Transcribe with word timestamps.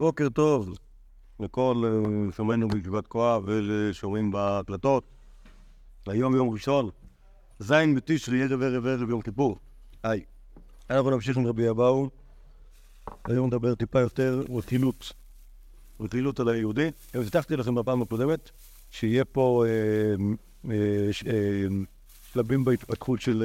בוקר 0.00 0.28
טוב 0.28 0.78
לכל 1.40 1.82
אה, 1.86 2.32
שומעינו 2.32 2.68
בישיבת 2.68 3.06
כוח 3.06 3.42
ולשומעים 3.46 4.30
בהקלטות. 4.30 5.04
היום 6.06 6.34
יום 6.34 6.50
ראשון, 6.50 6.90
ז' 7.58 7.72
בתשרי, 7.96 8.42
ערב 8.42 8.62
ערב 8.62 8.86
ערב 8.86 9.10
יום 9.10 9.22
כיפור. 9.22 9.58
היי. 10.02 10.24
אנחנו 10.90 11.10
נמשיך 11.10 11.36
עם 11.36 11.46
רבי 11.46 11.70
אבאו. 11.70 12.10
היום 13.24 13.46
נדבר 13.46 13.74
טיפה 13.74 14.00
יותר 14.00 14.42
רכילות. 14.56 15.12
רכילות 16.00 16.40
על 16.40 16.48
היהודי. 16.48 16.90
הבטחתי 17.14 17.56
לכם 17.56 17.74
בפעם 17.74 18.02
הקודמת 18.02 18.50
שיהיה 18.90 19.24
פה 19.24 19.64
אה, 19.66 20.14
אה, 20.70 21.08
שלבים 22.32 22.64
בהתפתחות 22.64 23.20
של 23.20 23.44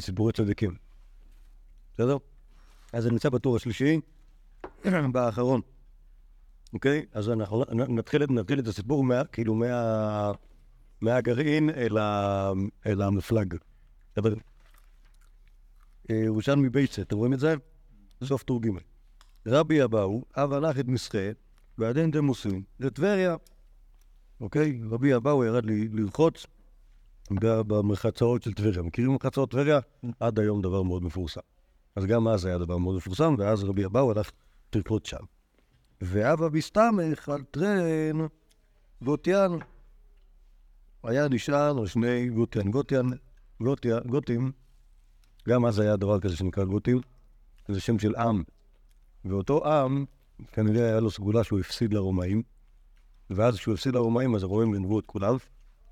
סיפורי 0.00 0.32
צדיקים. 0.32 0.74
בסדר? 1.94 2.16
אז 2.92 3.06
אני 3.06 3.12
נמצא 3.12 3.28
בטור 3.28 3.56
השלישי. 3.56 4.00
באחרון. 5.12 5.60
אוקיי? 6.72 7.04
אז 7.12 7.30
אנחנו 7.30 7.64
נתחיל, 7.72 8.26
נתחיל 8.30 8.58
את 8.58 8.66
הסיפור 8.66 9.04
מה, 9.04 9.24
כאילו 9.24 9.54
מה, 9.54 10.32
מהגרעין 11.00 11.70
אל, 11.70 11.98
ה, 11.98 12.52
אל 12.86 13.02
המפלג. 13.02 13.54
בסדר? 14.12 14.34
אה, 16.10 16.16
ירושלמי 16.16 16.68
בייצה, 16.68 17.02
אתם 17.02 17.16
רואים 17.16 17.32
את 17.32 17.40
זה? 17.40 17.54
סוף 18.24 18.42
טור 18.42 18.62
ג'. 18.62 18.68
רבי 19.46 19.84
אבאו, 19.84 20.24
אב 20.36 20.52
הלך 20.52 20.78
את 20.78 20.86
מסחה, 20.86 21.28
ועדין 21.78 22.10
דמוסים, 22.10 22.62
לטבריה. 22.80 23.36
אוקיי? 24.40 24.80
רבי 24.90 25.16
אבאו 25.16 25.44
ירד 25.44 25.64
ל- 25.64 26.00
לרחוץ 26.00 26.46
ב- 27.30 27.60
במרחצאות 27.60 28.42
של 28.42 28.52
טבריה. 28.52 28.82
מכירים 28.82 29.10
מרחצאות 29.10 29.50
טבריה? 29.50 29.78
עד 30.20 30.38
היום 30.38 30.62
דבר 30.62 30.82
מאוד 30.82 31.02
מפורסם. 31.02 31.40
אז 31.96 32.06
גם 32.06 32.28
אז 32.28 32.44
היה 32.44 32.58
דבר 32.58 32.78
מאוד 32.78 32.96
מפורסם, 32.96 33.34
ואז 33.38 33.64
רבי 33.64 33.84
אבאו 33.84 34.10
הלך 34.10 34.30
לרקוד 34.76 35.06
שם. 35.06 35.24
ואבא 36.00 36.48
בסתמך 36.48 37.28
על 37.28 37.42
טרן 37.42 38.26
גוטיין. 39.02 39.52
היה 41.04 41.28
נשען 41.28 41.78
על 41.78 41.86
שני 41.86 42.28
גוטיין. 42.28 42.70
גוטיין, 42.70 43.12
גוטיה, 43.60 44.00
גותים, 44.00 44.52
גם 45.48 45.66
אז 45.66 45.78
היה 45.78 45.96
דבר 45.96 46.20
כזה 46.20 46.36
שנקרא 46.36 46.64
גותים, 46.64 47.00
זה 47.68 47.80
שם 47.80 47.98
של 47.98 48.16
עם. 48.16 48.42
ואותו 49.24 49.66
עם, 49.66 50.04
כנראה 50.52 50.84
היה 50.84 51.00
לו 51.00 51.10
סגולה 51.10 51.44
שהוא 51.44 51.60
הפסיד 51.60 51.94
לרומאים, 51.94 52.42
ואז 53.30 53.56
כשהוא 53.56 53.74
הפסיד 53.74 53.94
לרומאים, 53.94 54.34
אז 54.34 54.42
הרומאים 54.42 54.72
גנבו 54.72 54.98
את 54.98 55.06
כולם, 55.06 55.36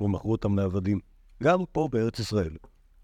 ומכרו 0.01 0.33
אותם 0.33 0.59
לעבדים. 0.59 1.01
גם 1.43 1.59
פה 1.73 1.89
בארץ 1.93 2.19
ישראל. 2.19 2.57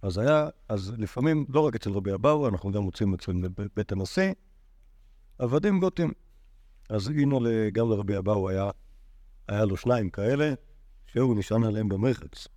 אז 0.03 0.19
היה, 0.19 0.49
אז 0.69 0.93
לפעמים, 0.99 1.47
לא 1.49 1.61
רק 1.61 1.75
אצל 1.75 1.91
רבי 1.91 2.15
אבאו, 2.15 2.49
אנחנו 2.49 2.73
גם 2.73 2.83
מוצאים 2.83 3.15
אצל 3.15 3.33
בית 3.77 3.93
הנשיא, 3.93 4.33
עבדים 5.39 5.81
גותים. 5.81 6.13
אז 6.89 7.09
הנה 7.09 7.37
גם 7.73 7.91
לרבי 7.91 8.19
אבאו 8.19 8.51
היה, 8.51 8.71
היה 9.49 9.65
לו 9.65 9.77
שניים 9.77 10.11
כאלה, 10.11 10.55
שהוא 11.07 11.37
נשען 11.37 11.65
עליהם 11.65 11.89
במרחץ. 11.89 12.49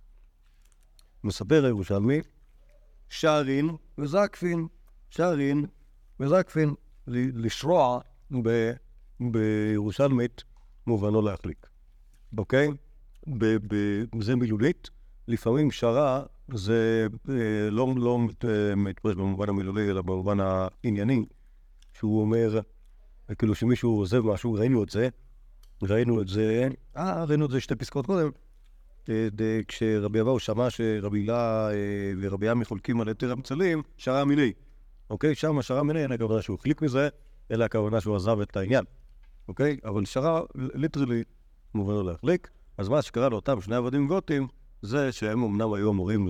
מספר 1.24 1.64
הירושלמי, 1.64 2.20
שערין 3.08 3.70
וזקפין, 3.98 4.66
שערין 5.10 5.66
וזקפין, 6.20 6.74
לשרוע 7.06 8.00
ב, 8.42 8.72
בירושלמית 9.20 10.44
מובנו 10.86 11.22
להחליק. 11.22 11.66
אוקיי? 12.38 12.68
ב, 13.26 13.44
ב, 13.44 14.02
זה 14.20 14.36
מילולית. 14.36 14.90
לפעמים 15.28 15.70
שרה 15.70 16.22
זה 16.54 17.06
אה, 17.28 17.70
לא, 17.70 17.94
לא 17.96 18.18
אה, 18.44 18.74
מתפרש 18.74 19.14
במובן 19.14 19.48
המילולי, 19.48 19.90
אלא 19.90 20.02
במובן 20.02 20.38
הענייני, 20.40 21.24
שהוא 21.98 22.20
אומר, 22.20 22.60
כאילו 23.38 23.54
שמישהו 23.54 23.98
עוזב 23.98 24.20
משהו, 24.20 24.52
ראינו 24.52 24.84
את 24.84 24.88
זה, 24.88 25.08
ראינו 25.82 26.22
את 26.22 26.28
זה, 26.28 26.68
אה, 26.96 27.24
ראינו 27.24 27.46
את 27.46 27.50
זה 27.50 27.60
שתי 27.60 27.74
פסקאות 27.74 28.06
קודם, 28.06 28.30
כשרבי 29.68 30.20
אבאו 30.20 30.38
שמע 30.38 30.70
שרבי 30.70 31.18
הילה 31.18 31.70
אה, 31.70 32.12
ורבי 32.20 32.48
עמי 32.48 32.64
חולקים 32.64 33.00
על 33.00 33.08
היתר 33.08 33.32
המצלים, 33.32 33.82
שרה 33.96 34.24
מיני. 34.24 34.52
אוקיי? 35.10 35.34
שם 35.34 35.62
שרה 35.62 35.82
מיני, 35.82 36.02
אין 36.02 36.12
הכוונה 36.12 36.42
שהוא 36.42 36.56
החליק 36.60 36.82
מזה, 36.82 37.08
אלא 37.50 37.64
הכוונה 37.64 38.00
שהוא 38.00 38.16
עזב 38.16 38.40
את 38.40 38.56
העניין. 38.56 38.84
אוקיי? 39.48 39.76
אבל 39.84 40.04
שרה 40.04 40.40
ליטרלי 40.54 41.24
מובנו 41.74 42.02
להחליק. 42.02 42.50
אז 42.78 42.88
מה 42.88 43.02
שקרה 43.02 43.28
לאותם 43.28 43.60
שני 43.60 43.76
עבדים 43.76 44.08
גותים, 44.08 44.46
זה 44.82 45.12
שהם 45.12 45.42
אמנם 45.44 45.72
היו 45.72 45.90
אמורים 45.90 46.28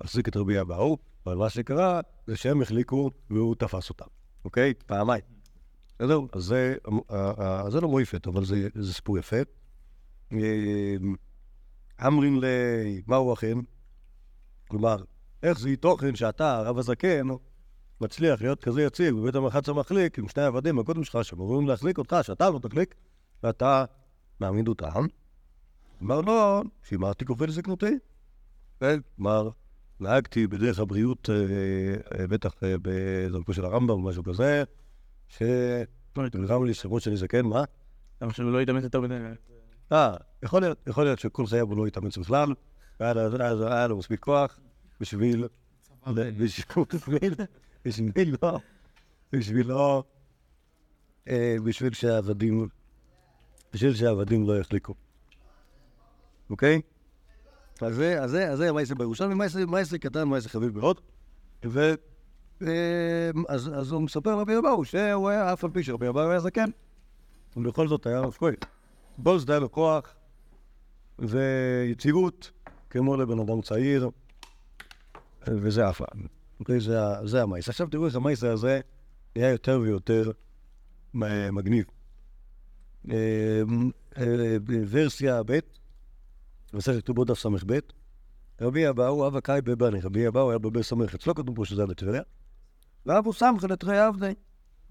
להחזיק 0.00 0.28
את 0.28 0.36
רבי 0.36 0.60
אבאו, 0.60 0.98
אבל 1.26 1.36
מה 1.36 1.50
שקרה 1.50 2.00
זה 2.26 2.36
שהם 2.36 2.62
החליקו 2.62 3.10
והוא 3.30 3.54
תפס 3.54 3.90
אותם. 3.90 4.19
אוקיי? 4.44 4.74
פעמיים. 4.86 5.22
בסדר? 5.98 6.20
אז 6.32 6.42
זה, 6.42 6.74
אה, 7.10 7.80
לא 7.82 7.88
מויפת, 7.88 8.26
אבל 8.26 8.44
זה, 8.44 8.68
סיפור 8.92 9.18
יפה. 9.18 9.36
אה, 10.32 10.96
אמרין 12.06 12.40
לי, 12.40 13.02
מהו 13.06 13.34
אכן? 13.34 13.58
כלומר, 14.68 14.96
איך 15.42 15.58
זה 15.58 15.76
תוכן 15.76 16.14
שאתה, 16.14 16.56
הרב 16.56 16.78
הזקן, 16.78 17.28
מצליח 18.00 18.42
להיות 18.42 18.64
כזה 18.64 18.82
יציב 18.82 19.20
בבית 19.20 19.34
המרחץ 19.34 19.68
המחליק 19.68 20.18
עם 20.18 20.28
שני 20.28 20.42
עבדים 20.42 20.78
הקודם 20.78 21.04
שלך 21.04 21.24
שאמורים 21.24 21.68
להחליק 21.68 21.98
אותך, 21.98 22.16
שאתה 22.22 22.50
לא 22.50 22.58
תחליק, 22.58 22.94
ואתה 23.42 23.84
מעמיד 24.40 24.68
אותם. 24.68 25.06
אמר 26.02 26.20
לו, 26.20 26.62
שימרתי 26.82 27.24
כופה 27.24 27.46
לזקנותי. 27.46 27.98
כלומר, 28.78 29.50
נהגתי 30.00 30.46
בדרך 30.46 30.78
הבריאות, 30.78 31.30
אה, 31.30 31.34
אה, 32.20 32.26
בטח 32.26 32.54
אה, 32.62 32.74
בדרכו 32.82 33.52
של 33.54 33.64
הרמב"ם 33.64 33.90
או 33.90 33.98
משהו 33.98 34.24
כזה, 34.24 34.64
שנראה 35.28 36.64
לי 36.66 36.74
שמות 36.74 37.02
שאני 37.02 37.16
זקן, 37.16 37.46
מה? 37.46 37.64
למה 38.22 38.32
שהוא 38.32 38.50
לא 38.50 38.62
יתאמץ 38.62 38.84
יותר 38.84 39.00
מדי? 39.00 39.14
אה, 39.92 40.16
יכול 40.42 40.60
להיות, 40.60 40.78
יכול 40.86 41.04
להיות 41.04 41.18
שכל 41.18 41.46
חייו 41.46 41.66
הוא 41.66 41.76
לא 41.76 41.86
התאמץ 41.86 42.18
בכלל, 42.18 42.54
והיה 43.00 43.86
לו- 43.86 43.96
מספיק 43.96 44.20
כוח 44.20 44.58
בשביל, 45.00 45.44
בשביל, 46.06 47.34
בשביל 47.84 48.36
לא, 48.42 48.58
בשביל 49.32 49.66
לא, 49.66 50.04
בשביל 51.64 51.92
שהעבדים, 51.92 52.68
בשביל 53.72 53.94
שהעבדים 53.94 54.48
לא 54.48 54.58
יחליקו. 54.60 54.94
אוקיי? 56.50 56.80
אז 57.82 57.94
זה, 57.94 58.22
אז 58.22 58.30
זה, 58.30 58.50
אז 58.50 58.58
זה 58.58 58.72
מייסר 58.72 58.94
בירושלמי, 58.94 59.34
מייסר, 59.34 59.66
מייסר 59.66 59.96
קטן, 59.96 60.24
מייסר 60.24 60.48
חביב 60.48 60.78
מאוד. 60.78 61.00
ו... 61.64 61.94
אה, 62.62 63.30
אז, 63.48 63.70
אז 63.74 63.92
הוא 63.92 64.02
מספר 64.02 64.36
לרבי 64.36 64.58
אבאו 64.58 64.84
שהוא 64.84 65.28
היה, 65.28 65.52
אף 65.52 65.64
על 65.64 65.70
פי 65.70 65.82
שרבי 65.82 66.08
אבאו 66.08 66.30
היה 66.30 66.40
זקן, 66.40 66.70
ובכל 67.56 67.88
זאת 67.88 68.06
היה 68.06 68.20
רב 68.20 68.32
כהן. 68.38 68.54
בוז 69.18 69.50
היה 69.50 69.58
לו 69.58 69.68
ויציבות, 71.18 72.50
כמו 72.90 73.16
לבן 73.16 73.38
אדם 73.38 73.60
צעיר, 73.60 74.10
וזה 75.48 75.88
אף 75.90 76.02
פעם. 76.02 76.26
זה, 76.78 76.98
זה 77.24 77.42
המייס. 77.42 77.68
עכשיו 77.68 77.86
תראו 77.86 78.06
איך 78.06 78.14
המייס 78.14 78.44
הזה 78.44 78.80
נהיה 79.36 79.50
יותר 79.50 79.80
ויותר 79.82 80.30
מ- 81.14 81.54
מגניב. 81.54 81.84
אה, 83.10 83.62
אה, 84.18 84.56
ורסיה 84.90 85.42
ב', 85.42 85.58
מסכת 86.72 86.98
כתובות 86.98 87.28
דף 87.28 87.38
ס"ב, 87.38 87.78
רבי 88.60 88.88
אבאו 88.88 89.26
אבא 89.26 89.40
קאי 89.40 89.62
בבני, 89.62 90.00
רבי 90.00 90.28
אבאו 90.28 90.50
היה 90.50 90.58
בבית 90.58 90.82
סמך, 90.82 91.14
אצלו 91.14 91.34
כתוב 91.34 91.56
פה 91.56 91.64
שזה 91.64 91.82
היה 91.82 91.86
בטבריה, 91.86 92.22
ואבו 93.06 93.32
סמכה 93.32 93.66
לתרי 93.66 93.98
עבדי, 93.98 94.34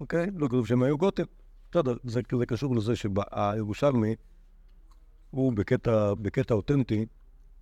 אוקיי? 0.00 0.26
לא 0.36 0.46
כתוב 0.46 0.66
שהם 0.66 0.82
היו 0.82 0.98
גותים. 0.98 1.26
בסדר, 1.70 1.94
זה, 2.04 2.20
זה 2.38 2.46
קשור 2.46 2.76
לזה 2.76 2.96
שהירושלמי, 2.96 4.14
הוא 5.30 5.52
בקטע, 5.52 6.14
בקטע 6.14 6.54
אותנטי, 6.54 7.06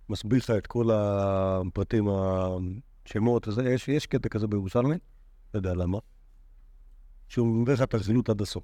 מסביר 0.09 0.39
לך 0.39 0.49
את 0.49 0.67
כל 0.67 0.89
הפרטים, 0.93 2.07
השמות, 3.05 3.47
וזה, 3.47 3.69
יש, 3.69 3.87
יש 3.87 4.05
קטע 4.05 4.29
כזה 4.29 4.47
בירושלמי, 4.47 4.95
לא 5.53 5.59
יודע 5.59 5.73
למה, 5.73 5.97
שהוא 7.27 7.47
מביא 7.47 7.73
לך 7.73 7.81
את 7.81 7.93
הרכילות 7.93 8.29
עד 8.29 8.41
הסוף, 8.41 8.63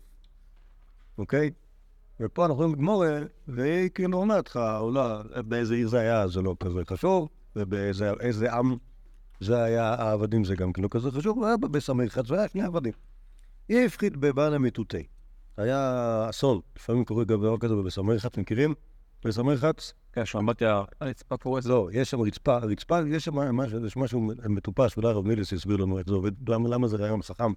אוקיי? 1.18 1.52
ופה 2.20 2.46
אנחנו 2.46 2.56
רואים 2.56 2.74
גמורה, 2.74 3.20
והיא 3.48 3.90
כאילו 3.90 4.18
אומרת 4.18 4.48
לך, 4.48 4.58
אולי 4.80 5.02
באיזה 5.48 5.74
עיר 5.74 5.88
זה 5.88 6.00
היה, 6.00 6.28
זה 6.28 6.42
לא 6.42 6.56
כזה 6.60 6.80
חשוב, 6.90 7.30
ובאיזה 7.56 8.12
איזה 8.20 8.54
עם 8.54 8.76
זה 9.40 9.64
היה, 9.64 9.94
העבדים 9.94 10.44
זה 10.44 10.56
גם 10.56 10.72
לא 10.78 10.88
כזה 10.92 11.12
חשוב, 11.12 11.38
הוא 11.38 11.46
היה 11.46 11.58
בסמכת, 11.58 12.32
והיה 12.32 12.48
שני 12.48 12.62
עבדים. 12.62 12.94
היא 13.70 13.86
הפחית 13.86 14.18
בבענה 14.18 14.58
מטוטי. 14.58 15.04
היה 15.58 16.28
אסון, 16.30 16.60
לפעמים 16.76 17.06
קורה 17.06 17.24
גם 17.24 17.40
דבר 17.40 17.58
כזה 17.58 17.76
בבסמרחץ, 17.76 18.38
מכירים? 18.38 18.74
בסמרחץ? 19.26 19.94
כן, 20.14 20.26
שמעתי 20.26 20.66
הרצפה 21.02 21.38
פורסת. 21.38 21.70
לא, 21.70 21.90
יש 21.92 22.12
שם 22.12 22.22
רצפה, 22.22 22.58
רצפה, 22.58 23.00
יש 23.08 23.26
שם 23.26 23.36
משהו, 23.36 23.86
יש 23.86 23.98
משהו 23.98 24.32
מטופש, 24.50 24.98
אולי 24.98 25.08
הרב 25.08 25.28
מיליס 25.28 25.52
יסביר 25.52 25.78
לנו 25.78 25.98
איך 25.98 26.08
זה 26.08 26.14
עובד, 26.14 26.50
למה, 26.50 26.70
למה 26.70 26.88
זה 26.88 26.98
רעיון 26.98 27.22
חכם. 27.22 27.54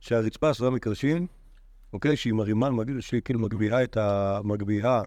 שהרצפה 0.00 0.50
עשויה 0.50 0.70
מקרשים, 0.70 1.26
אוקיי, 1.94 2.16
שהיא 2.16 2.32
מרימה, 2.32 2.68
שהיא 3.00 3.20
כאילו 3.20 3.40
מגביהה 3.40 3.84
את, 3.84 3.96
ה, 3.96 4.40
מגביהה 4.44 5.02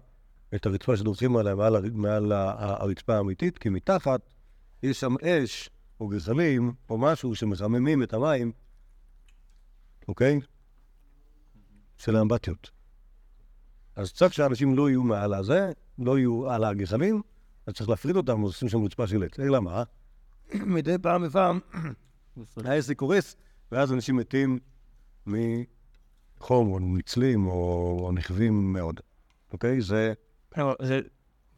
את 0.54 0.66
הרצפה 0.66 0.96
שדורכים 0.96 1.36
עליה 1.36 1.54
מעל, 1.54 1.76
הר- 1.76 1.92
מעל 1.92 2.32
הרצפה 2.32 3.16
האמיתית, 3.16 3.58
כי 3.58 3.68
מתחת 3.68 4.20
יש 4.82 5.00
שם 5.00 5.14
אש 5.22 5.70
או 6.00 6.08
גחלים 6.08 6.72
או 6.90 6.98
משהו 6.98 7.34
שמחממים 7.34 8.02
את 8.02 8.14
המים, 8.14 8.52
אוקיי? 10.08 10.40
של 11.98 12.16
האמבטיות. 12.16 12.70
אז 13.96 14.12
צריך 14.12 14.34
שאנשים 14.34 14.76
לא 14.76 14.88
יהיו 14.88 15.02
מעל 15.02 15.34
הזה, 15.34 15.72
לא 15.98 16.18
יהיו 16.18 16.50
על 16.50 16.64
הגחלים, 16.64 17.22
אז 17.66 17.74
צריך 17.74 17.90
להפריד 17.90 18.16
אותם, 18.16 18.40
עושים 18.40 18.68
שם 18.68 18.84
רצפה 18.84 19.06
של 19.06 19.22
עץ. 19.22 19.40
אלא 19.40 19.60
מה? 19.60 19.82
מדי 20.54 20.96
פעם 21.02 21.26
בפעם 21.26 21.60
העסק 22.64 22.96
קורס, 22.96 23.36
ואז 23.72 23.92
אנשים 23.92 24.16
מתים 24.16 24.58
מחום, 26.40 26.72
או 26.72 26.80
מצלים, 26.80 27.46
או, 27.46 28.10
נכווים 28.14 28.72
מאוד. 28.72 29.00
אוקיי? 29.52 29.80
זה... 29.80 30.12
לא, 30.56 30.74
זה... 30.82 31.00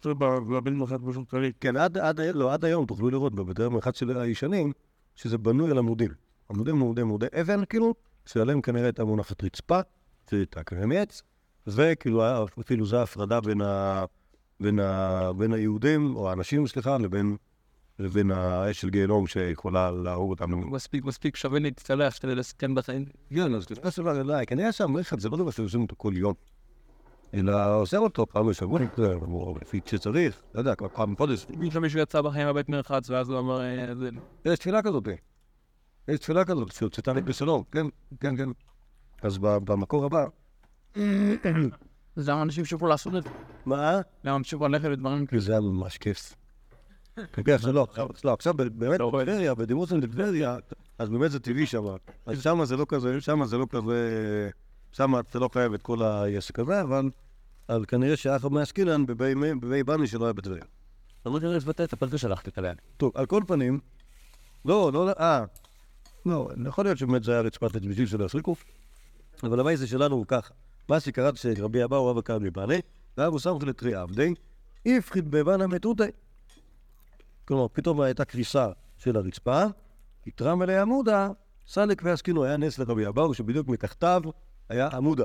בבית 0.05 0.75
מרחק 0.75 1.00
באופן 1.00 1.25
כללי. 1.25 1.53
כן, 1.61 1.77
עד, 1.77 2.21
לא, 2.35 2.55
היום 2.62 2.87
תוכלו 2.87 3.11
לראות 3.11 3.35
בבתי 3.35 3.65
המרחץ 3.65 3.99
של 3.99 4.19
הישנים, 4.19 4.73
שזה 5.15 5.38
בנוי 5.38 5.71
על 5.71 5.79
עמודים. 5.79 6.11
עמודים 6.50 6.75
עמודי 6.75 7.00
עמודי 7.00 7.27
אבן, 7.41 7.65
כאילו, 7.65 7.94
שעליהם 8.27 8.61
כנראה 8.61 8.85
הייתה 8.85 9.05
מונחת 9.05 9.44
רצפה, 9.44 9.81
שהייתה 10.31 10.62
כנראה 10.62 10.87
מעץ, 10.87 11.23
וכאילו 11.67 12.25
היה, 12.25 12.44
אפילו 12.61 12.87
זו 12.87 12.97
ההפרדה 12.97 13.41
בין 15.37 15.53
היהודים, 15.53 16.17
או 16.17 16.31
האנשים, 16.31 16.67
סליחה, 16.67 16.99
לבין, 16.99 17.37
לבין 18.00 18.31
האש 18.31 18.81
של 18.81 18.91
גיהנום 18.91 19.26
שיכולה 19.26 19.91
להרוג 19.91 20.31
אותם. 20.31 20.70
מספיק, 20.70 21.05
מספיק 21.05 21.37
שווה 21.37 21.58
להצטלח 21.61 22.19
כדי 22.20 22.35
לסכן 22.35 22.75
בחיים. 22.75 23.05
כן, 23.35 23.55
אז 23.55 23.70
לפני 23.70 23.91
שבוע, 23.91 24.12
לא, 24.12 24.44
כנראה 24.44 24.73
שהמרחץ 24.73 25.20
זה 25.20 25.29
לא 25.29 25.37
דבר 25.37 25.50
שעושים 25.50 25.82
אותו 25.82 25.94
כל 25.99 26.12
יום. 26.17 26.35
אלא 27.35 27.81
עושה 27.81 27.97
אותו 27.97 28.26
פעם 28.26 28.49
בשבוע, 28.49 28.81
או 29.23 29.55
לפי 29.62 29.81
שצריך, 29.87 30.43
לא 30.55 30.61
יודע, 30.61 30.75
כבר 30.75 30.88
פעם. 30.88 31.14
פתאום 31.14 31.82
מישהו 31.82 32.00
יצא 32.00 32.23
בחיים 32.23 32.47
מהבית 32.47 32.69
מרחץ, 32.69 33.11
ואז 33.11 33.31
הוא 33.31 33.38
אמר, 33.38 33.61
אה, 33.61 33.94
זה... 33.94 34.08
יש 34.44 34.58
תפילה 34.58 34.82
כזאת. 34.82 35.08
יש 36.08 36.19
תפילה 36.19 36.44
כזאת, 36.44 36.73
שהוצאתה 36.73 37.12
לי 37.12 37.20
בשלום, 37.20 37.62
כן, 37.73 37.87
כן, 38.20 38.37
כן. 38.37 38.49
אז 39.23 39.38
במקור 39.38 40.05
הבא, 40.05 40.25
אז 42.17 42.29
למה 42.29 42.43
אנשים 42.43 42.62
המשיכו 42.62 42.87
לעשות 42.87 43.14
את 43.14 43.23
זה? 43.23 43.31
מה? 43.67 44.00
למה 44.25 44.35
המשיכו 44.35 44.69
ללכת 44.69 44.88
לדברים 44.88 45.26
כי 45.26 45.41
זה 45.41 45.53
היה 45.53 45.61
ממש 45.61 45.99
כיף. 45.99 46.35
כן, 47.45 47.59
זה 47.59 47.73
לא, 47.73 47.83
עכשיו, 47.91 48.09
לא, 48.25 48.33
עכשיו 48.33 48.55
באמת 48.55 49.01
בטבריה, 49.01 49.55
בדימוס 49.55 49.93
על 49.93 50.01
טבריה, 50.01 50.57
אז 50.99 51.09
באמת 51.09 51.31
זה 51.31 51.41
טבעי 51.41 51.67
שם. 51.67 51.85
אז 52.27 52.43
שם 52.43 52.65
זה 52.65 52.77
לא 52.77 52.87
כזה, 52.89 53.21
שם 53.21 53.45
זה 53.45 53.59
לא 53.59 53.67
כזה, 53.71 54.51
שם 54.93 55.19
אתה 55.19 55.39
לא 55.39 55.49
חייב 55.53 55.75
את 55.75 55.83
כל 55.83 56.03
העסק 56.03 56.59
הזה, 56.59 56.83
אבל 57.69 57.85
כנראה 57.89 58.17
שאחר 58.17 58.49
מאשקלן 58.49 59.07
בבי 59.07 59.83
בני 59.85 60.07
שלא 60.07 60.25
היה 60.25 60.33
בטבריה. 60.33 60.65
אני 61.27 61.33
לא 61.33 61.39
יודע 61.39 61.57
לבטא 61.57 61.83
את 61.83 61.93
הפרקה 61.93 62.19
שלחתי 62.19 62.51
עליה. 62.57 62.73
טוב, 62.97 63.13
על 63.15 63.27
כל 63.27 63.43
פנים, 63.47 63.81
לא, 64.65 64.91
לא, 64.93 65.11
אה, 65.11 65.45
לא, 66.27 66.49
יכול 66.67 66.85
להיות 66.85 66.99
שבאמת 66.99 67.25
זה 67.25 67.33
היה 67.33 67.41
רצפת 67.41 67.77
בשביל 67.77 68.06
שלא 68.06 68.25
יסריקו, 68.25 68.56
אבל 69.43 69.61
המייסה 69.61 69.87
שלנו 69.87 70.17
הוא 70.17 70.25
ככה. 70.29 70.55
מה 70.89 71.01
שקראתי 71.01 71.39
שרבי 71.39 71.85
אבאו 71.85 72.06
רבא 72.06 72.21
קרא 72.21 72.39
מבעלי, 72.39 72.81
ואבו 73.19 73.39
סמכי 73.39 73.67
לתרי 73.67 73.95
עבדי, 73.95 74.35
הפחיד 74.87 75.31
בבנה 75.31 75.67
מתותי. 75.67 76.03
כלומר, 77.50 77.67
פתאום 77.73 78.00
הייתה 78.00 78.25
קריסה 78.25 78.69
של 78.97 79.17
הרצפה, 79.17 79.64
התרם 80.26 80.62
אליה 80.62 80.82
עמודה, 80.82 81.29
סלק 81.67 82.02
ועסקינו, 82.05 82.44
היה 82.44 82.56
נס 82.56 82.79
לרבי 82.79 83.06
אבאו, 83.06 83.35
שבדיוק 83.35 83.69
מתחתיו 83.69 84.23
היה 84.69 84.88
עמודה. 84.88 85.25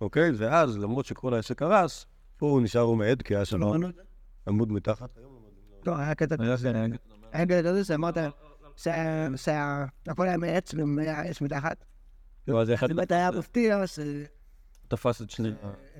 אוקיי? 0.00 0.30
ואז, 0.36 0.78
למרות 0.78 1.06
שכל 1.06 1.34
העסק 1.34 1.58
קרס, 1.58 2.06
פה 2.36 2.46
הוא 2.46 2.62
נשאר 2.62 2.80
עומד, 2.80 3.22
כי 3.22 3.36
היה 3.36 3.44
שם 3.44 3.60
עמוד 4.46 4.72
מתחת. 4.72 5.18
לא, 5.86 5.96
היה 5.96 6.14
קטע, 6.14 6.36
היה 7.32 7.46
קטע 7.46 7.62
כזה 7.62 7.84
שאמרת, 7.84 8.16
שה- 8.76 9.36
שה- 9.36 9.84
הכל 10.06 10.28
היה 10.28 10.36
מעץ 10.36 10.74
והיה 10.96 11.22
עץ 11.22 11.40
מתחת. 11.40 11.84
אז 12.60 12.70
אחד 12.70 12.88
באמת 12.88 13.12
היה 13.12 13.30
מפתיע 13.30 13.86
שהם 13.86 14.24
תפס 14.88 15.22
את 15.22 15.30
שני... 15.30 15.50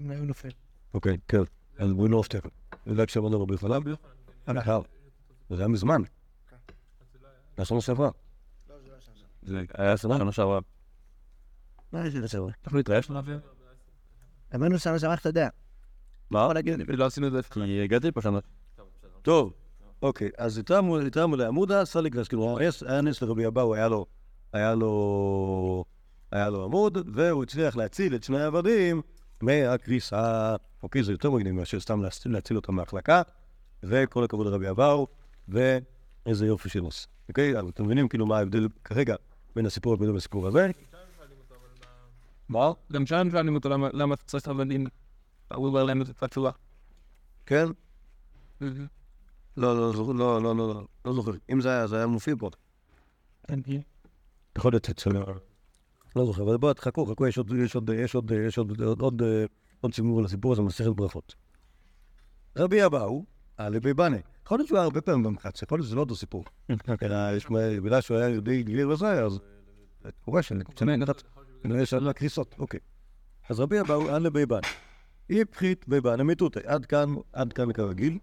היו 0.09 0.25
נופלים. 0.25 0.52
אוקיי, 0.94 1.17
כן. 1.29 1.43
אז 1.79 1.93
בואי 1.93 2.11
לא 2.11 2.17
אופתע. 2.17 2.38
זה 2.87 2.94
לא 2.94 3.02
הקשבנו 3.02 3.38
לו 3.38 3.47
בפניו? 3.47 3.82
זה 5.51 5.57
היה 5.59 5.69
מזמן. 5.69 6.03
זה 7.57 7.63
השנה 7.63 7.81
שעברה. 7.81 8.11
זה 9.43 9.65
היה 9.75 9.97
סדר 9.97 10.19
שנה 10.19 10.33
שעברה. 10.33 10.59
מה 11.93 12.11
זה 12.11 12.19
לזה? 12.21 12.39
אנחנו 12.65 12.79
נתראה 12.79 13.01
להעביר? 13.11 13.41
אמרנו 14.55 14.79
שנה 14.79 14.99
שעברה, 14.99 15.15
אתה 15.15 15.29
יודע. 15.29 15.49
מה? 16.31 16.49
לא 16.89 17.07
עשינו 17.07 17.27
את 17.27 17.33
זה. 17.33 17.43
כי 17.43 17.83
הגעתי 17.85 18.13
פה 18.13 18.23
שנה. 18.23 18.39
טוב, 19.23 19.53
אוקיי. 20.03 20.31
אז 20.39 20.59
התרמנו 20.59 21.37
לעמודה, 21.37 21.85
סליק 21.85 22.15
כאילו, 22.29 22.59
היה 22.87 23.01
נס 23.01 23.23
לרבי 23.23 23.47
אבאו, 23.47 23.75
היה 23.75 23.89
לו... 23.89 24.07
היה 24.53 24.75
לו... 24.75 25.85
היה 26.31 26.51
לו 26.51 26.65
עמוד, 26.65 26.99
והוא 27.15 27.43
הצליח 27.43 27.77
להציל 27.77 28.15
את 28.15 28.25
שני 28.25 28.41
העבדים 28.41 29.03
מהקריסה. 29.41 30.57
אוקיי, 30.83 31.03
זה 31.03 31.13
יותר 31.13 31.31
מגניב 31.31 31.55
מאשר 31.55 31.81
סתם 31.81 32.03
להציל 32.27 32.57
אותם 32.57 32.75
מהחלקה, 32.75 33.23
וכל 33.83 34.25
הכבוד 34.25 34.47
לרבי 34.47 34.71
אבאו, 34.71 35.07
ואיזה 35.49 36.47
יופי 36.47 36.69
של 36.69 36.81
נס. 36.81 37.07
אוקיי, 37.29 37.59
אז 37.59 37.65
אתם 37.69 37.85
מבינים 37.85 38.09
כאילו 38.09 38.27
מה 38.27 38.39
ההבדל 38.39 38.69
כרגע 38.85 39.17
בין 39.57 39.67
הסיפור 39.67 39.95
הקודם 39.95 40.17
לסיפור 40.17 40.47
הזה? 40.47 40.71
מה? 42.49 42.73
גם 42.93 43.07
שם 43.07 43.29
שואלים 43.31 43.55
אותו 43.55 43.69
למה- 43.69 44.15
אתה 44.15 44.23
צריך 44.25 44.49
עבדים. 44.49 44.87
הוא 45.55 45.67
אומר 45.67 45.85
להם 45.85 46.03
את 46.03 46.23
התשובה. 46.23 46.51
כן? 47.47 47.67
לא, 48.61 48.71
לא, 49.57 49.93
לא, 49.95 50.15
לא, 50.15 50.43
לא, 50.43 50.57
לא, 50.57 50.87
לא 51.05 51.13
זוכר. 51.13 51.33
אם 51.53 51.61
זה 51.61 51.69
היה, 51.69 51.87
זה 51.87 51.97
היה 51.97 52.07
מופיע 52.07 52.35
פה. 52.39 52.51
יכול 54.59 54.73
להיות 54.73 54.91
אצל... 54.91 55.11
לא 56.17 56.27
זוכר, 56.27 56.43
אבל 56.43 56.57
בואו 56.57 56.75
תחכו, 56.75 57.07
חכו, 57.07 57.27
יש 57.27 57.39
עוד, 57.39 57.53
יש 57.59 57.75
עוד, 57.75 57.91
יש 57.91 58.15
עוד, 58.15 58.31
יש 58.31 58.59
עוד, 58.59 58.81
עוד, 58.83 59.01
עוד, 59.01 59.23
אה, 59.23 59.45
עוד 59.81 59.95
סיפור 59.95 60.23
לסיפור 60.23 60.53
הזה, 60.53 60.63
מסכת 60.63 60.87
ברכות. 60.87 61.35
רבי 62.57 62.87
אבאו, 62.87 63.25
הלבי 63.59 63.95
בנה. 63.95 64.17
יכול 64.47 64.59
להיות 64.59 64.69
שהוא 64.69 64.79
היה 64.79 64.85
הרבה 64.85 65.01
פעמים 65.01 65.23
במחץ, 65.23 65.63
יכול 65.63 65.79
להיות 65.79 65.87
שזה 65.87 65.97
לא 65.97 66.01
אותו 66.01 66.17
סיפור. 66.17 66.45
אלא 67.03 67.37
יש, 67.37 67.47
בגלל 67.83 68.01
שהוא 68.01 68.17
היה 68.17 68.29
יהודי 68.29 68.63
גליר 68.63 68.89
וזה, 68.89 69.25
אז... 69.25 69.39
קורה 70.25 70.43
שאני 70.43 70.65
קצת 70.65 70.83
נתת, 70.83 71.23
כנראה 71.63 71.87
שהיה 71.87 72.13
קריסות, 72.13 72.55
אוקיי. 72.59 72.81
אז 73.49 73.61
רבי 73.61 73.81
אבאו, 73.81 74.11
הלבי 74.11 74.47
בנה. 74.47 74.61
איפחית 75.31 75.89
בבנה 75.89 76.25
מתותי. 76.25 76.61
עד 76.65 76.87
כאן, 76.87 77.15
עד 77.33 77.53
כאן 77.53 77.73
כרגיל. 77.73 78.19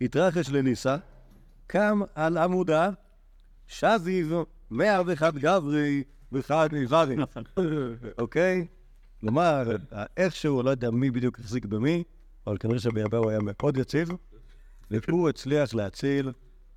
התרחש 0.00 0.50
לניסה, 0.50 0.96
קם 1.66 2.00
על 2.14 2.36
עמודה, 2.36 2.90
שזיב, 3.66 4.32
מאה 4.70 5.02
ואחד 5.06 5.38
גברי, 5.38 6.02
ואחד 6.32 6.68
נברי. 6.72 7.16
אוקיי? 8.18 8.66
כלומר, 9.20 9.76
איכשהו, 10.16 10.62
לא 10.62 10.70
יודע 10.70 10.90
מי 10.90 11.10
בדיוק 11.10 11.38
החזיק 11.38 11.64
במי, 11.64 12.04
אבל 12.46 12.58
כנראה 12.58 12.78
שביבאו 12.78 13.30
היה 13.30 13.38
מאוד 13.42 13.76
יציב, 13.76 14.08
והוא 15.08 15.28
הצליח 15.28 15.74
להציל 15.74 16.32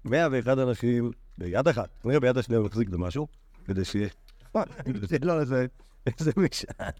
101 0.06 0.58
אנשים 0.58 1.12
ביד 1.38 1.68
אחת. 1.68 1.90
כנראה 2.04 2.20
ביד 2.20 2.38
השנייה 2.38 2.60
הוא 2.60 2.68
החזיק 2.68 2.90
במשהו, 2.90 3.28
כדי 3.66 3.86
שיהיה... 3.86 4.08
זה 5.10 5.18
לא 5.22 5.40
איזה... 5.40 5.66
משען. 6.38 6.92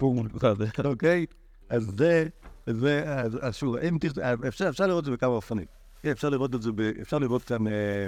בום, 0.00 0.28
אוקיי? 0.84 1.26
אז 1.68 1.92
זה, 1.98 2.28
זה, 2.66 3.22
אז 3.40 3.54
שוב, 3.56 3.76
אם 3.76 3.98
תרצו, 4.00 4.20
אפשר, 4.48 4.86
לראות 4.86 5.00
את 5.00 5.04
זה 5.04 5.10
בכמה 5.10 5.30
אופנים. 5.30 5.66
כן, 6.02 6.10
אפשר 6.10 6.28
לראות 6.28 6.54
את 6.54 6.62
זה, 6.62 6.70
אפשר 7.02 7.18
לראות 7.18 7.42
כאן, 7.42 7.66
אה, 7.66 8.06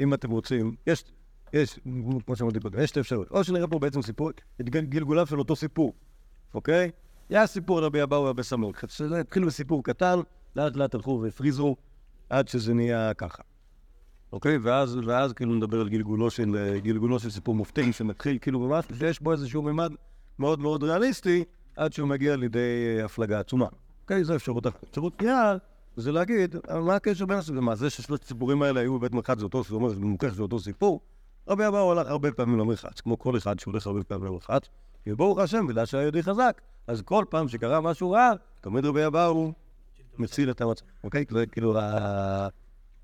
אם 0.00 0.14
אתם 0.14 0.30
רוצים, 0.30 0.74
יש, 0.86 1.04
יש, 1.52 1.78
כמו 2.26 2.36
שאמרתי 2.36 2.60
קודם, 2.60 2.78
יש 2.80 2.90
שתי 2.90 3.00
אפשרויות. 3.00 3.30
או 3.30 3.44
שנראה 3.44 3.66
פה 3.66 3.78
בעצם 3.78 4.02
סיפור, 4.02 4.30
את 4.60 4.68
גל- 4.68 4.84
גלגוליו 4.84 5.26
של 5.26 5.38
אותו 5.38 5.56
סיפור, 5.56 5.94
אוקיי? 6.54 6.90
היה 7.36 7.46
סיפור 7.46 7.80
רבי 7.80 8.02
אבאו 8.02 8.26
הרבה 8.26 8.42
סמוך. 8.42 8.76
שזה 8.88 9.20
התחיל 9.20 9.44
בסיפור 9.44 9.84
קטן, 9.84 10.20
לאט 10.56 10.76
לאט 10.76 10.94
הלכו 10.94 11.20
והפריזו, 11.22 11.76
עד 12.30 12.48
שזה 12.48 12.74
נהיה 12.74 13.14
ככה. 13.14 13.42
אוקיי? 14.32 14.58
ואז, 14.58 14.98
ואז 15.06 15.32
כאילו 15.32 15.54
נדבר 15.54 15.80
על 15.80 15.88
גלגולו 15.88 16.30
של, 16.30 16.78
גלגולו 16.82 17.18
של 17.18 17.30
סיפור 17.30 17.54
מופתי, 17.54 17.92
שמתחיל 17.92 18.38
כאילו 18.40 18.60
ממש, 18.60 18.84
שיש 18.98 19.20
בו 19.20 19.32
איזשהו 19.32 19.62
ממד 19.62 19.92
מאוד 20.38 20.60
מאוד 20.60 20.82
ריאליסטי, 20.82 21.44
עד 21.76 21.92
שהוא 21.92 22.08
מגיע 22.08 22.36
לידי 22.36 22.58
אה, 22.98 23.04
הפלגה 23.04 23.40
עצומה. 23.40 23.66
אוקיי? 24.02 24.24
זו 24.24 24.34
אפשרות 24.36 24.66
אחת. 24.66 24.84
אפשרות 24.90 25.12
שנייה, 25.20 25.56
זה 25.96 26.12
להגיד, 26.12 26.56
מה 26.84 26.94
הקשר 26.94 27.26
בין 27.26 27.38
הסיפורים? 27.38 27.64
מה, 27.64 27.74
זה 27.74 27.90
ששלושת 27.90 28.24
הסיפורים 28.24 28.62
האלה 28.62 28.80
היו 28.80 28.98
בבית 28.98 29.12
מרחץ, 29.12 29.38
זה 29.38 29.44
אותו, 29.44 29.62
אומר, 29.70 29.88
זה 29.88 30.00
מוכח 30.00 30.32
שזה 30.32 30.42
אותו 30.42 30.60
סיפור. 30.60 31.00
רבי 31.48 31.66
אבאו 31.66 31.92
הלך 31.92 32.06
הרבה 32.06 32.32
פעמים 32.32 32.58
למרחץ, 32.58 33.00
כמו 33.00 33.18
כל 33.18 33.36
אחד 33.36 33.60
שהולך 33.60 33.86
הרבה 33.86 34.04
פעמים 34.04 34.24
למרחץ, 34.24 34.62
וברוך 35.06 35.38
השם, 35.38 35.66
בגלל 35.66 35.86
שהיה 35.86 36.02
יהודי 36.02 36.22
חזק, 36.22 36.60
אז 36.86 37.02
כל 37.02 37.24
פעם 37.30 37.48
שקרה 37.48 37.80
משהו 37.80 38.10
רע, 38.10 38.30
תמיד 38.60 38.84
רבי 38.84 39.06
אבאו 39.06 39.52
מציל 40.18 40.50
את 40.50 40.60
המצב. 40.60 40.84
אוקיי? 41.04 41.24
זה 41.30 41.46
כאילו. 41.46 41.78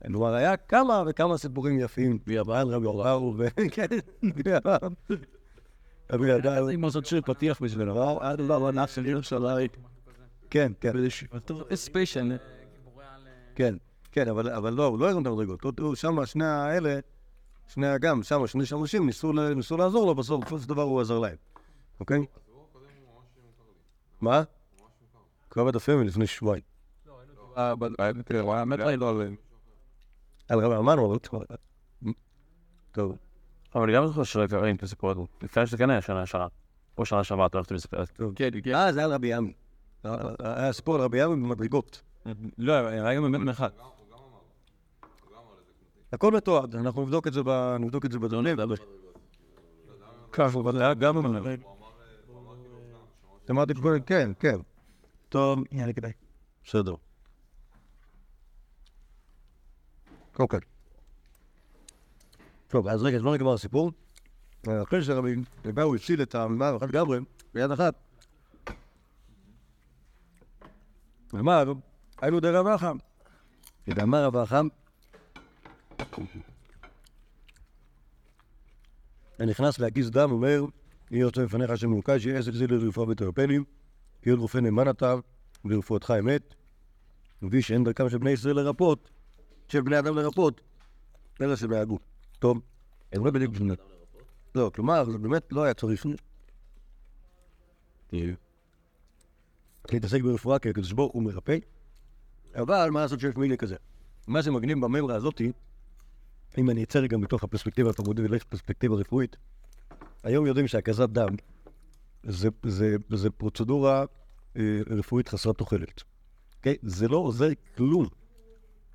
כלומר, 0.07 0.35
היה 0.35 0.57
כמה 0.57 1.03
וכמה 1.07 1.39
סיפורים 1.39 1.81
יפים, 1.81 2.19
ביבן, 2.27 2.67
רבי 2.69 2.87
אבאו, 2.87 3.35
וכן, 3.37 3.87
ביבן. 4.23 4.89
רבי 6.13 6.35
אבאו. 6.37 6.71
אם 6.75 6.83
לעשות 6.83 7.07
שיר 7.07 7.21
פתיח 7.21 7.63
בשבילו. 7.63 7.95
לא, 7.95 8.19
עד 8.23 8.41
לא, 8.41 8.61
לא, 8.61 8.73
נאצל 8.73 9.07
ירושלים. 9.07 9.71
כן, 10.51 10.73
כן, 10.81 10.93
ספיישל. 11.75 12.37
כן, 13.55 13.75
כן, 14.13 14.29
אבל 14.29 14.73
לא, 14.73 14.85
הוא 14.87 14.99
לא 14.99 15.11
הרים 15.11 15.23
את 15.23 15.27
המדרגות. 15.27 15.65
שם, 15.95 16.27
שני 16.27 16.45
האלה, 16.45 16.99
שני 17.69 17.95
אגם, 17.95 18.23
שם, 18.23 18.47
שני 18.47 18.67
ל- 19.33 19.55
ניסו 19.55 19.77
לעזור 19.77 20.07
לו, 20.07 20.15
בסוף, 20.15 20.41
בסופו 20.41 20.59
של 20.59 20.69
דבר 20.69 20.83
הוא 20.83 21.01
עזר 21.01 21.19
להם, 21.19 21.37
אוקיי? 22.01 22.19
מה? 22.19 22.25
קרב 22.25 22.61
את 22.71 22.77
הפמי 22.77 22.87
לפני 22.89 23.03
שבועיים. 23.03 23.19
אה, 23.19 23.27
ב- 23.59 23.67
אה, 23.69 23.87
תראה, 23.89 24.07
הוא 28.41 28.55
היה 28.55 28.65
מת 28.65 28.79
לא 28.79 29.11
עליהם. 29.11 29.37
על 30.49 30.65
רבי 30.65 30.77
אמרנו, 30.77 31.19
אבל... 31.33 31.45
טוב. 32.93 33.17
אבל 33.75 33.83
אני 33.83 33.93
גם 33.95 34.07
זוכר 34.07 34.25
שראיתי 34.25 34.57
את 34.77 34.83
הסיפור 34.83 35.11
הזה. 35.11 35.21
לפני 35.43 35.67
שזה 35.67 35.77
כן 35.77 35.91
היה 35.91 36.01
שנה 36.01 36.27
שעברה. 36.27 36.49
או 36.99 37.05
שנה 37.05 37.25
שעברה, 37.25 37.47
אתה 37.47 37.59
הולכת 37.59 37.73
לספר. 37.73 38.05
כן, 38.37 38.51
כן. 38.65 38.75
אה, 38.75 38.93
זה 38.93 38.99
היה 39.01 39.07
על 39.07 39.13
רבי 39.15 39.37
ימי. 39.37 39.53
היה 40.39 40.73
סיפור 40.73 40.95
על 40.95 41.01
רבי 41.01 41.25
ימי 41.25 41.35
במדרגות. 41.35 42.03
לא, 42.59 42.73
היה 42.73 43.15
גם 43.15 43.23
באמת 43.23 43.41
מרחק. 43.41 43.73
הכל 46.13 46.33
מתועד, 46.33 46.77
אנחנו 46.77 47.03
נבדוק 47.03 47.27
את 47.27 47.33
זה 47.33 47.43
ב- 47.45 47.77
נבדוק 47.81 48.05
את 48.05 48.13
זה 48.13 48.19
בדיונים. 48.19 48.57
ככה, 50.33 50.59
אבל 50.59 50.83
היה 50.83 50.95
גם 50.95 51.17
במדרגות. 51.17 51.78
אמרתי 53.51 53.75
קודם, 53.75 54.03
כן, 54.03 54.31
כן. 54.41 54.57
טוב, 55.29 55.59
יאללה, 55.73 55.93
כדאי. 55.93 56.13
בסדר. 56.65 56.95
אוקיי. 60.39 60.61
טוב, 62.69 62.89
אז 62.89 63.03
רגע, 63.03 63.17
אז 63.17 63.23
לא 63.23 63.35
נגמר 63.35 63.53
הסיפור. 63.53 63.93
אחרי 64.83 65.03
שרבי 65.03 65.35
אליהו 65.67 65.95
הציל 65.95 66.23
את 66.23 66.35
המאמר 66.35 66.77
אחד 66.77 66.89
לגמרי, 66.89 67.19
ביד 67.55 67.71
אחת. 67.71 67.95
אמר, 71.35 71.73
היינו 72.23 72.41
די 72.41 72.51
רב 72.51 72.67
החם. 72.67 72.97
ואמר 73.87 74.25
רב 74.25 74.37
החם, 74.37 74.69
הנכנס 79.39 79.79
להקיס 79.79 80.09
דם, 80.09 80.31
אומר, 80.31 80.65
יהיה 81.11 81.21
יוצא 81.21 81.45
בפניך 81.45 81.71
השם 81.71 81.91
מלוקה, 81.91 82.21
שיהיה 82.21 82.39
עסק 82.39 82.53
זה 82.53 82.67
לרפואה 82.67 83.07
בתרפנים, 83.07 83.65
כי 84.23 84.31
עוד 84.31 84.39
רופא 84.39 84.59
נאמן 84.59 84.91
אתה, 84.91 85.15
ורפואתך 85.65 86.13
אמת. 86.19 86.55
מביא 87.43 87.63
שאין 87.63 87.85
דרכם 87.85 88.11
של 88.11 88.19
בני 88.19 88.31
ישראל 88.31 88.57
לרפות, 88.57 89.11
של 89.69 89.81
בני 89.81 89.99
אדם 89.99 90.17
לרפות, 90.17 90.61
אלא 91.41 91.57
של 91.57 91.67
בני 91.67 91.79
הגוף. 91.79 92.01
טוב, 92.39 92.61
אז 93.13 93.21
לא 93.21 93.31
בדיוק 93.31 93.53
בשביל... 93.53 93.75
לא, 94.55 94.71
כלומר, 94.75 95.05
זה 95.05 95.19
באמת 95.19 95.53
לא 95.53 95.63
היה 95.63 95.75
צריך 95.75 96.07
להתעסק 99.93 100.23
ברפואה, 100.23 100.59
כי 100.59 100.69
הקדוש 100.69 100.93
ברוך 100.93 101.13
הוא 101.13 101.23
מרפא, 101.23 101.57
אבל 102.55 102.91
מה 102.91 103.01
לעשות 103.01 103.21
שיש 103.21 103.37
מילי 103.37 103.57
כזה? 103.57 103.77
מה 104.27 104.43
שמגניב 104.43 104.85
בממרה 104.85 105.15
הזאתי, 105.15 105.53
אם 106.59 106.71
אני 106.71 106.85
אצא 106.85 106.99
רגע 106.99 107.17
מתוך 107.17 107.45
הפרספקטיבה 107.45 107.91
התרבותית 107.91 108.25
ולך 108.25 108.45
פרספקטיבה 108.45 108.97
רפואית, 108.97 109.37
היום 110.23 110.47
יודעים 110.47 110.69
שהקזת 110.69 111.09
דם 111.09 111.35
זה, 112.23 112.49
זה, 112.63 112.97
זה 113.11 113.31
פרוצדורה 113.31 114.05
אה, 114.57 114.81
רפואית 114.91 115.29
חסרת 115.29 115.59
תוחלת. 115.59 116.03
אוקיי? 116.57 116.77
זה 116.83 117.09
לא 117.09 117.17
עוזר 117.17 117.49
כלום. 117.77 118.07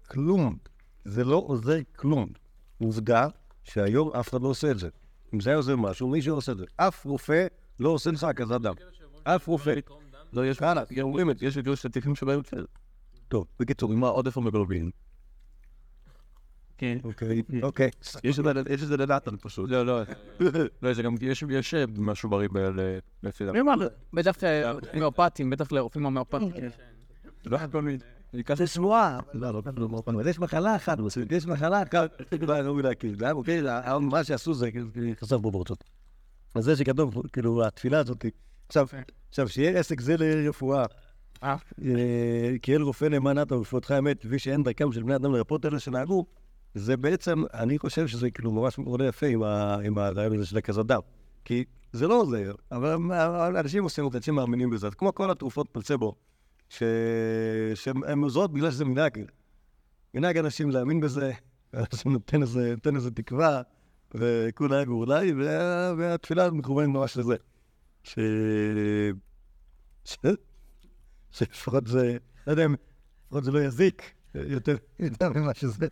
כלום. 0.08 0.58
זה 1.06 1.24
לא 1.24 1.44
עוזר 1.48 1.80
כלום. 1.96 2.30
עובדה 2.78 3.28
שהיום 3.64 4.10
אף 4.14 4.30
אחד 4.30 4.42
לא 4.42 4.48
עושה 4.48 4.72
את 4.72 4.80
זה. 4.80 4.90
אם 5.34 5.40
זה 5.40 5.50
היה 5.50 5.58
עוזר 5.58 5.76
משהו, 5.76 6.08
מישהו 6.08 6.36
עושה 6.36 6.52
את 6.52 6.58
זה. 6.58 6.66
אף 6.78 7.06
רופא 7.06 7.48
לא 7.80 7.90
עושה 7.90 8.12
לך 8.12 8.24
הקזת 8.24 8.62
דם. 8.62 8.74
אף 9.24 9.48
רופא. 9.48 9.76
לא, 10.34 10.46
יש. 10.46 10.58
אומרים 11.02 11.32
את, 11.32 11.42
יש 11.42 11.58
וידאו 11.58 11.76
סטטיסטים 11.76 12.16
שבהם. 12.16 12.42
טוב, 13.28 13.48
בקיצור, 13.60 13.94
מה 13.94 14.08
עודף 14.08 14.38
המגלובין? 14.38 14.92
כן. 16.84 16.98
אוקיי, 17.04 17.42
אוקיי. 17.64 17.90
יש 18.24 18.40
את 18.40 18.44
זה- 18.44 18.52
יש 18.70 18.84
את 18.84 18.88
זה 18.88 18.98
לדעתן 18.98 19.36
פשוט. 19.42 19.70
לא, 19.70 19.86
לא. 19.86 20.02
לא, 20.82 20.94
זה 20.94 21.04
גם, 21.04 21.16
יש 21.50 21.74
אה, 21.74 21.84
משהו 21.98 22.30
בריא 22.30 22.48
לפי 23.24 23.44
אני 23.50 23.60
אומר, 23.60 23.74
בטח 24.14 24.36
הומאופטים, 24.94 25.50
בטח 25.50 25.72
לרופאים 25.72 26.06
הומאופטים. 26.06 26.52
לא 27.46 27.58
היה 27.58 27.68
כל 27.68 27.82
מיני. 27.82 27.98
זה 28.56 28.68
שמועה. 28.68 29.20
לא, 29.34 29.54
לא, 29.54 29.62
לא, 29.78 30.04
לא, 30.14 30.30
יש 30.30 30.40
מחלה 30.40 30.76
אחת, 30.76 30.98
יש 31.32 31.46
מחלה 31.46 31.84
אחת, 31.84 31.94
לא 32.42 33.32
אוקיי, 33.32 33.62
מה 34.02 34.24
שעשו 34.24 34.54
זה 34.54 34.70
חסר 35.20 35.40
פרופורציות. 35.40 35.84
אז 36.56 36.64
זה 36.64 36.76
שכתוב, 36.76 37.24
כאילו, 37.34 37.66
התפילה 37.66 38.00
הזאת, 38.00 38.26
עכשיו, 39.30 39.50
שיהיה 39.50 39.80
עסק 39.80 40.02
זה 40.02 40.16
לרפואה, 40.18 40.86
אה? 41.44 41.56
אה, 41.86 42.54
כי 42.62 42.76
אל 42.76 42.82
רופא 42.82 43.06
נאמן 43.06 43.42
אתה 43.42 43.56
ורפואתך 43.58 43.94
אמת, 44.00 44.18
וכפי 44.26 44.40
שאין 44.40 44.64
דרכם 44.64 44.92
של 44.92 45.04
בני 45.04 45.16
אדם 45.16 45.34
לרפות 45.34 45.66
אלה 45.66 45.80
שנהגו, 45.80 46.26
זה 46.76 46.98
בעצם, 46.98 47.44
אני 47.54 47.78
חושב 47.78 48.08
שזה 48.08 48.32
כאילו 48.32 48.52
ממש 48.52 48.78
עולה 48.78 49.08
יפה 49.08 49.28
עם 49.84 49.98
הרעיון 49.98 50.34
הזה 50.36 50.46
של 50.46 50.58
הכזת 50.58 50.86
דם. 50.86 51.00
כי 51.46 51.64
זה 51.94 52.08
לא 52.08 52.22
עוזר, 52.22 52.56
אבל 52.72 53.58
אנשים 53.58 53.84
עושים 53.84 54.08
את 54.08 54.12
זה, 54.12 54.18
אנשים 54.18 54.36
מאמינים 54.36 54.70
בזה. 54.70 54.92
כמו 54.92 55.16
כל 55.16 55.32
התרופות 55.32 55.68
פלצבו, 55.72 56.16
שהן 56.70 58.24
עוזרות 58.24 58.54
בגלל 58.54 58.72
שזה 58.72 58.86
מנהג. 58.86 59.20
מנהג 60.14 60.38
אנשים 60.38 60.70
להאמין 60.70 61.00
בזה, 61.00 61.32
זה 61.92 62.04
נותן 62.06 62.96
איזה 62.96 63.12
תקווה, 63.12 63.62
וכולם 64.16 64.90
ואולי, 64.92 65.34
וה- 65.34 65.94
והתפילה 65.98 66.52
מכוונת 66.52 66.88
ממש 66.90 67.18
לזה. 67.18 67.36
ש... 68.04 68.20
שלפחות 71.32 71.88
זה, 71.88 72.18
לא 72.48 72.52
יודע 72.52 72.66
אם, 72.66 72.76
לפחות 73.26 73.44
זה 73.44 73.52
לא 73.52 73.60
יזיק 73.60 74.14
יותר 74.36 74.78
ממה 75.36 75.54
שזה. 75.54 75.88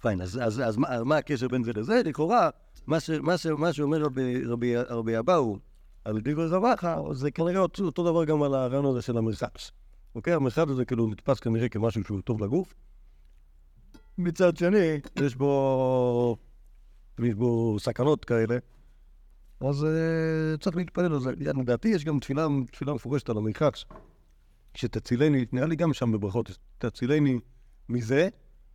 פיין, 0.00 0.20
אז, 0.20 0.40
אז, 0.42 0.60
אז, 0.60 0.76
מה, 0.76 1.04
מה 1.04 1.16
הקשר 1.16 1.48
בין 1.48 1.64
זה 1.64 1.72
לזה? 1.72 2.02
לכאורה, 2.04 2.50
מה, 2.86 2.98
מה, 3.22 3.34
מה 3.58 3.72
שאומר 3.72 4.02
רבי, 4.02 4.44
רבי, 4.44 4.76
רבי 4.76 5.18
אבאו 5.18 5.58
על 6.04 6.20
דברי 6.20 6.46
רבחה, 6.46 6.96
זה 7.12 7.30
כנראה 7.30 7.60
אותו, 7.60 7.84
אותו 7.84 8.04
דבר 8.04 8.24
גם 8.24 8.42
על 8.42 8.54
הרעיון 8.54 8.86
הזה 8.86 9.02
של 9.02 9.18
המרחץ. 9.18 9.70
אוקיי? 10.14 10.32
המרחץ 10.32 10.68
הזה 10.68 10.84
כאילו 10.84 11.06
נתפס 11.06 11.40
כנראה 11.40 11.68
כמשהו 11.68 12.04
שהוא 12.04 12.20
טוב 12.20 12.44
לגוף. 12.44 12.74
מצד 14.18 14.56
שני, 14.56 15.00
יש 15.22 15.36
בו, 15.36 16.36
יש 17.18 17.34
בו 17.34 17.76
סכנות 17.78 18.24
כאלה. 18.24 18.58
אז 19.60 19.82
uh, 19.84 20.60
צריך 20.60 20.76
להתפלל 20.76 21.12
על 21.14 21.20
זה. 21.20 21.30
לדעתי 21.38 21.88
יש 21.88 22.04
גם 22.04 22.18
תפילה, 22.18 22.46
תפילה 22.72 22.94
מפורשת 22.94 23.28
על 23.28 23.36
המרחץ, 23.36 23.84
שתצילני, 24.74 25.44
נראה 25.52 25.66
לי 25.66 25.76
גם 25.76 25.92
שם 25.92 26.12
בברכות, 26.12 26.58
תצילני 26.78 27.38
מזה, 27.88 28.28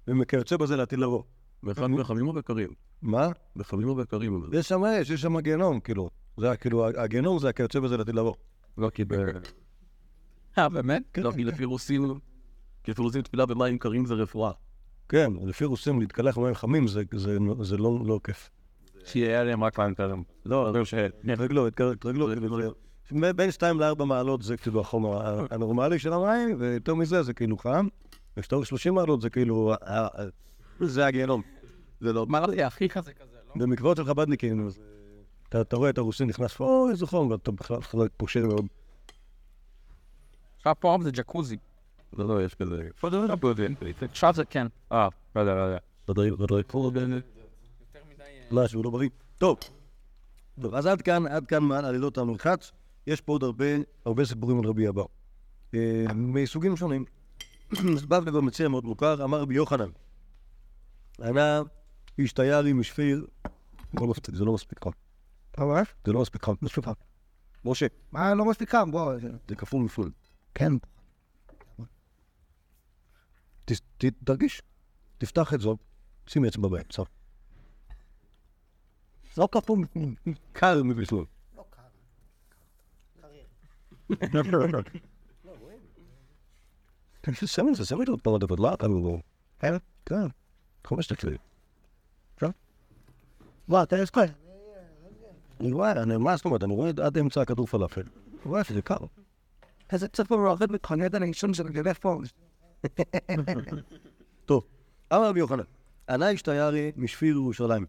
וכיוצא 0.08 0.58
בזה 0.58 0.76
לעתיד 0.76 1.00
לבוא. 1.00 1.24
באחד 1.64 1.88
מחמים 1.88 2.28
או 2.28 2.34
בקרים? 2.34 2.70
מה? 3.02 3.30
בחמים 3.56 3.90
או 3.90 3.96
בקרים? 3.96 4.44
יש 4.54 4.68
שם 4.70 4.84
אש, 4.86 5.10
יש 5.10 5.22
שם 5.22 5.40
גיהנום, 5.40 5.80
כאילו. 5.80 6.10
זה 6.38 6.58
כאילו, 6.58 6.88
הגיהנום 6.88 7.40
זה 7.40 7.50
הכיוצא 7.50 7.80
בזה 7.80 7.98
לעתיד 7.98 8.16
לבוא. 8.16 8.34
לא, 8.78 8.90
כי 8.90 9.06
ב... 9.06 9.14
אה, 10.58 10.70
באמת? 10.70 11.18
לא, 11.18 11.32
כי 11.32 11.44
לפי 11.44 11.66
רוסים... 11.66 12.20
כי 12.84 12.92
לפי 12.92 13.02
רוסים 13.02 13.22
תפילה 13.22 13.46
במים 13.46 13.78
קרים 13.78 14.06
זה 14.06 14.14
רפואה. 14.14 14.52
כן, 15.10 15.32
לפי 15.46 15.66
רוסים 15.66 16.00
להתקלח 16.00 16.38
במים 16.38 16.56
חמים 16.56 16.88
זה, 16.88 17.04
זה, 17.16 17.38
זה 17.62 17.78
לא, 17.78 18.00
לא 18.06 18.20
כיף. 18.24 18.50
שיהיה 19.06 19.44
להם 19.44 19.64
רק 19.64 19.80
מים 19.80 19.96
קרים. 19.96 20.24
לא, 20.46 20.74
התרגלו. 21.94 22.28
כאילו, 23.08 23.34
בין 23.36 23.52
2 23.52 23.80
ל-4 23.80 24.04
מעלות 24.04 24.42
זה 24.42 24.58
כאילו 24.58 24.82
החום 24.82 25.06
ה- 25.06 25.46
הנורמלי 25.52 26.00
של 26.00 26.14
המים, 26.14 26.56
ויותר 26.60 26.96
מזה 26.96 27.24
זה 27.24 27.34
כאילו 27.34 27.58
חם, 27.58 27.88
וכשאתה 28.38 28.56
רואה 28.56 28.66
30 28.66 28.94
מעלות 28.94 29.22
זה 29.22 29.30
כאילו, 29.30 29.74
ה- 29.74 29.78
ה- 30.22 30.26
זה 30.82 31.06
הגיהנום. 31.06 31.42
זה 32.02 32.14
לא... 32.14 32.24
אמר 32.30 32.46
לי, 32.46 32.64
הכי 32.64 32.90
חזק 32.90 33.18
כזה, 33.22 33.38
לא? 33.48 33.54
במקוואות 33.66 33.98
של 33.98 34.06
חב"דניקים, 34.06 34.68
אז, 34.68 34.80
אה, 35.56 35.62
אתה 35.62 35.76
רואה 35.76 35.90
את 35.90 35.98
הרוסי 35.98 36.26
נכנס, 36.26 36.60
אוי, 36.60 36.92
איזה 36.92 37.06
חום, 37.08 37.32
ואתה 37.32 37.52
בכלל 37.52 37.78
בכלל 37.78 38.08
פושר 38.18 38.46
מאוד. 38.48 38.66
עכשיו 40.58 40.76
פה 40.80 40.98
זה 41.04 41.12
ג'קוזי. 41.12 41.58
לא, 42.14 42.28
לא, 42.28 42.44
יש 42.46 42.56
כזה... 42.56 42.90
עכשיו 44.02 44.34
זה 44.34 44.46
כן. 44.46 44.68
אה, 44.92 45.08
לא 45.36 45.42
יודע, 45.42 45.56
לא 45.56 45.62
יודע. 45.62 45.78
בדרי, 46.08 46.32
בדרי, 46.32 46.64
משהו 48.52 48.84
לא 48.84 48.90
בריא. 48.90 49.10
טוב. 49.38 49.58
טוב, 50.62 50.76
אז 50.76 50.86
עד 50.86 51.02
כאן, 51.02 51.28
עד 51.28 51.46
כאן 51.46 51.64
מעל 51.64 51.86
עלילות 51.86 52.18
המרחץ. 52.18 52.72
יש 53.08 53.22
פה 53.22 53.32
עוד 53.32 53.44
הרבה, 53.44 53.66
הרבה 54.06 54.26
סיפורים 54.26 54.60
על 54.60 54.66
רבי 54.66 54.90
אבאו. 54.90 55.08
אה, 55.74 56.06
מסוגים 56.16 56.78
שונים. 56.78 57.06
בבלי 58.08 58.32
במציע 58.32 58.68
מאוד 58.68 58.86
מוכר, 58.86 59.24
אמר 59.24 59.42
רבי 59.42 59.56
יוחנן. 59.56 59.90
ענה 61.22 61.62
איש 62.18 62.34
תיירי 62.34 62.74
משפיר, 62.74 63.28
לא 63.94 64.08
מספיק, 64.08 64.36
זה 64.36 64.46
לא 64.46 64.54
מספיק 64.54 64.84
חם. 64.84 64.90
מה? 65.58 65.82
זה 66.06 66.14
לא 66.14 66.22
מספיק 66.22 66.44
חם. 66.44 66.54
מספיק 66.62 66.86
חם. 66.86 66.92
משה, 67.66 67.88
מה 68.12 68.34
לא 68.34 68.46
מספיק 68.46 68.70
חם? 68.70 68.92
בוא. 68.92 69.14
זה 69.48 69.56
כפול 69.56 69.84
מפלול. 69.84 70.12
כן. 70.56 70.74
תרגיש, 74.24 74.62
תפתח 75.18 75.54
את 75.54 75.62
זאת, 75.62 75.80
שים 76.28 76.46
אצבע 76.46 76.68
באמצע. 76.68 77.04
לא 79.38 79.50
כפול 79.52 79.80
מפלול. 79.80 80.16
קר 80.54 80.82
מפלול. 87.32 87.48
שמן 87.48 87.74
זה, 87.74 87.86
שמן 87.86 88.08
עוד 88.08 88.22
פעם 88.22 88.34
הדבר, 88.34 88.56
לא? 88.56 88.74
אבל 88.80 88.90
הוא- 88.90 89.20
כן? 89.60 89.74
כן, 90.06 90.28
חמש 90.88 91.12
דקות. 91.12 91.34
בוא, 93.68 93.84
אתה 93.84 93.98
יש 93.98 94.10
כל. 94.10 94.22
אני 95.60 95.72
רואה, 95.72 96.06
מה 96.18 96.36
זאת 96.36 96.46
אומרת, 96.46 96.64
אני 96.64 96.74
רואה 96.74 96.90
עד 97.04 97.18
אמצע 97.18 97.42
הכדור 97.42 97.68
פלאפל. 97.68 98.04
רואה 98.46 98.64
שזה 98.64 98.82
קר. 98.82 98.98
איזה 99.92 100.08
צפון 100.08 100.46
רועד 100.46 100.72
מתחנן 100.72 101.16
על 101.16 101.24
העישון 101.24 101.54
של 101.54 101.70
גלף 101.70 102.00
פה. 102.00 102.22
טוב, 104.46 104.64
אמר 105.14 105.30
רבי 105.30 105.40
יוחנן, 105.40 105.64
ענה 106.10 106.34
אשתיירי 106.34 106.92
משפיר 106.96 107.36
ירושלים. 107.36 107.86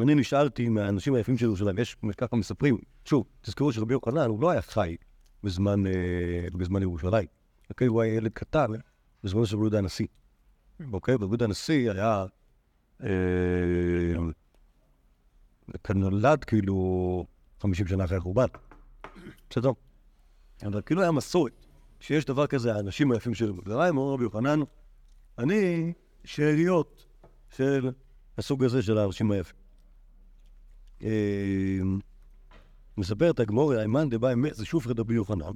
אני 0.00 0.14
נשארתי 0.14 0.68
מהאנשים 0.68 1.14
היפים 1.14 1.38
של 1.38 1.44
ירושלים, 1.44 1.78
יש 1.78 1.96
ככה 2.16 2.36
מספרים, 2.36 2.78
שוב, 3.04 3.24
תזכרו 3.40 3.72
שרבי 3.72 3.92
יוחנן 3.94 4.28
הוא 4.28 4.42
לא 4.42 4.50
היה 4.50 4.62
חי 4.62 4.96
בזמן 5.44 6.82
ירושלים. 6.82 7.26
אוקיי, 7.70 7.86
הוא 7.86 8.02
היה 8.02 8.14
ילד 8.14 8.32
קטן 8.32 8.70
בזמנו 9.24 9.46
של 9.46 9.56
רבי 9.56 9.64
יהודה 9.64 9.78
הנשיא. 9.78 10.06
אוקיי, 10.92 11.14
ורבי 11.14 11.26
יהודה 11.26 11.44
הנשיא 11.44 11.90
היה... 11.90 12.26
אה, 13.02 13.08
נולד 15.94 16.44
כאילו 16.44 17.26
50 17.60 17.86
שנה 17.86 18.04
אחרי 18.04 18.16
החורבן. 18.16 18.46
בסדר? 19.50 19.70
אבל 20.62 20.80
כאילו 20.86 21.02
היה 21.02 21.10
מסורת, 21.10 21.52
שיש 22.00 22.24
דבר 22.24 22.46
כזה, 22.46 22.74
האנשים 22.74 23.12
היפים 23.12 23.34
של 23.34 23.46
ירושלים, 23.46 23.98
אומר 23.98 24.12
רבי 24.12 24.22
יוחנן, 24.22 24.60
אני 25.38 25.92
שאריות 26.24 27.06
של 27.56 27.90
הסוג 28.38 28.64
הזה 28.64 28.82
של 28.82 28.98
האנשים 28.98 29.30
היפים. 29.30 29.56
אה, 31.02 31.80
מספרת 32.98 33.40
הגמורי, 33.40 33.80
האמן 33.80 34.10
דבאי 34.10 34.34
מזה 34.34 34.64
שופרי 34.64 34.94
דבי 34.94 35.14
יוחנן, 35.14 35.52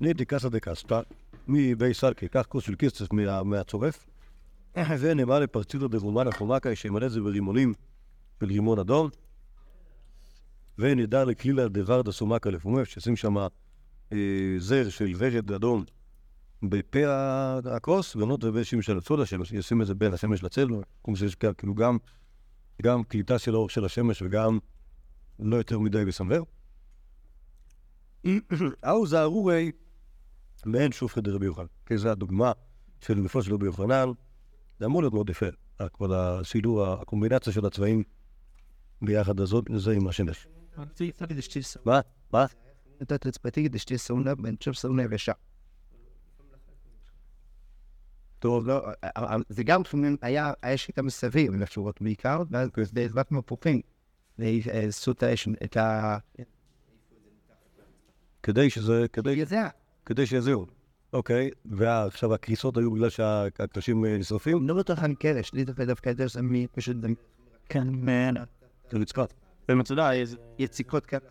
ניתי 0.00 0.24
קסא 0.24 0.48
דקסטה, 0.48 1.00
מבי 1.48 1.94
סלקי, 1.94 2.28
קח 2.28 2.46
כוס 2.48 2.64
של 2.64 2.74
כסף 2.78 3.12
מה- 3.12 3.42
מהצורף, 3.42 4.06
ונאמר 5.00 5.40
לפרציתו 5.40 5.88
דרומן 5.88 6.28
החומקה, 6.28 6.74
שימלא 6.74 7.06
את 7.06 7.10
זה 7.10 7.20
ברימונים 7.20 7.74
של 8.40 8.46
רימון 8.46 8.78
אדום, 8.78 9.10
ונדע 10.78 11.24
לכלילה 11.24 11.68
דוורדה 11.68 12.12
סומקה 12.12 12.50
לפומף, 12.50 12.88
שישים 12.88 13.16
שם 13.16 13.36
אה, 14.12 14.18
זר 14.58 14.88
של 14.88 15.12
ורד 15.18 15.52
אדום 15.52 15.84
בפה 16.62 16.98
הכוס, 17.76 18.16
ונות 18.16 18.44
ובשים 18.44 18.82
של 18.82 18.98
הצוד 18.98 19.20
השמש, 19.20 19.52
ישים 19.52 19.82
את 19.82 19.86
זה 19.86 19.94
בין 19.94 20.12
השמש 20.12 20.42
לצל, 20.42 20.68
כמו 21.04 21.16
שיש 21.16 21.34
כאילו 21.34 21.74
גם, 21.74 21.98
גם 22.82 23.04
קליטה 23.04 23.38
של 23.38 23.54
האור 23.54 23.68
של 23.68 23.84
השמש 23.84 24.22
וגם 24.22 24.58
לא 25.38 25.56
יותר 25.56 25.78
מדי 25.78 26.04
בסמבר. 26.04 26.42
ההוא 28.82 29.06
זה 29.06 29.22
ארורי 29.22 29.72
מעין 30.66 30.92
שופכי 30.92 31.20
דרבי 31.20 31.46
יוחנן. 31.46 31.66
כי 31.86 31.98
זו 31.98 32.08
הדוגמה 32.08 32.52
של 33.00 33.28
של 33.42 33.54
רבי 33.54 33.66
יוחנן, 33.66 34.08
זה 34.78 34.86
אמור 34.86 35.02
להיות 35.02 35.14
מאוד 35.14 35.30
יפה, 35.30 35.46
כל 35.92 36.12
הסידור, 36.14 36.86
הקומבינציה 36.86 37.52
של 37.52 37.66
הצבעים 37.66 38.02
ביחד 39.02 39.40
הזאת, 39.40 39.64
זה 39.76 39.92
עם 39.92 40.08
השמש. 40.08 40.46
מה? 41.84 42.00
מה? 42.32 42.46
אתה 43.02 43.18
תצפתי 43.18 43.64
כדי 43.64 43.78
שתהיה 43.78 43.98
סאונה, 43.98 44.32
ואני 44.42 44.56
חושב 44.56 44.72
סאונה 44.72 45.02
יבשה. 45.02 45.32
טוב, 48.38 48.66
לא, 48.66 48.86
זה 49.48 49.62
גם 49.64 49.80
לפעמים 49.80 50.16
היה, 50.22 50.52
היה 50.62 50.76
שיטה 50.76 51.02
מסביב 51.02 51.54
לתשובות 51.54 52.02
בעיקר, 52.02 52.42
ואז 52.50 52.68
בעזרת 52.92 53.32
מפוחים, 53.32 53.80
ועשו 54.38 55.12
את 55.12 55.22
האש- 55.22 55.48
את 55.64 55.76
ה... 55.76 56.18
כדי 58.42 58.70
שזה, 58.70 59.06
כדי, 59.12 59.30
יזע. 59.30 59.68
כדי 60.06 60.26
שיזהו. 60.26 60.66
אוקיי, 61.12 61.50
ועכשיו 61.64 62.34
הקריסות 62.34 62.76
היו 62.76 62.90
בגלל 62.90 63.10
שהקרשים 63.10 64.04
אה, 64.04 64.18
נשרפים? 64.18 64.68
לא 64.68 64.74
בטוח 64.74 64.98
על 64.98 65.14
קרש, 65.14 65.52
לי 65.52 65.64
דווקא 65.64 65.84
דווקא 65.84 66.08
יותר 66.08 66.28
זה 66.28 66.40
פשוט 66.74 66.96
כן, 67.68 67.88
זה 68.90 68.98
רצפה. 68.98 69.24
במצודה, 69.68 70.12
איזה... 70.12 70.36
יציקות 70.58 71.06
כאלה. 71.06 71.22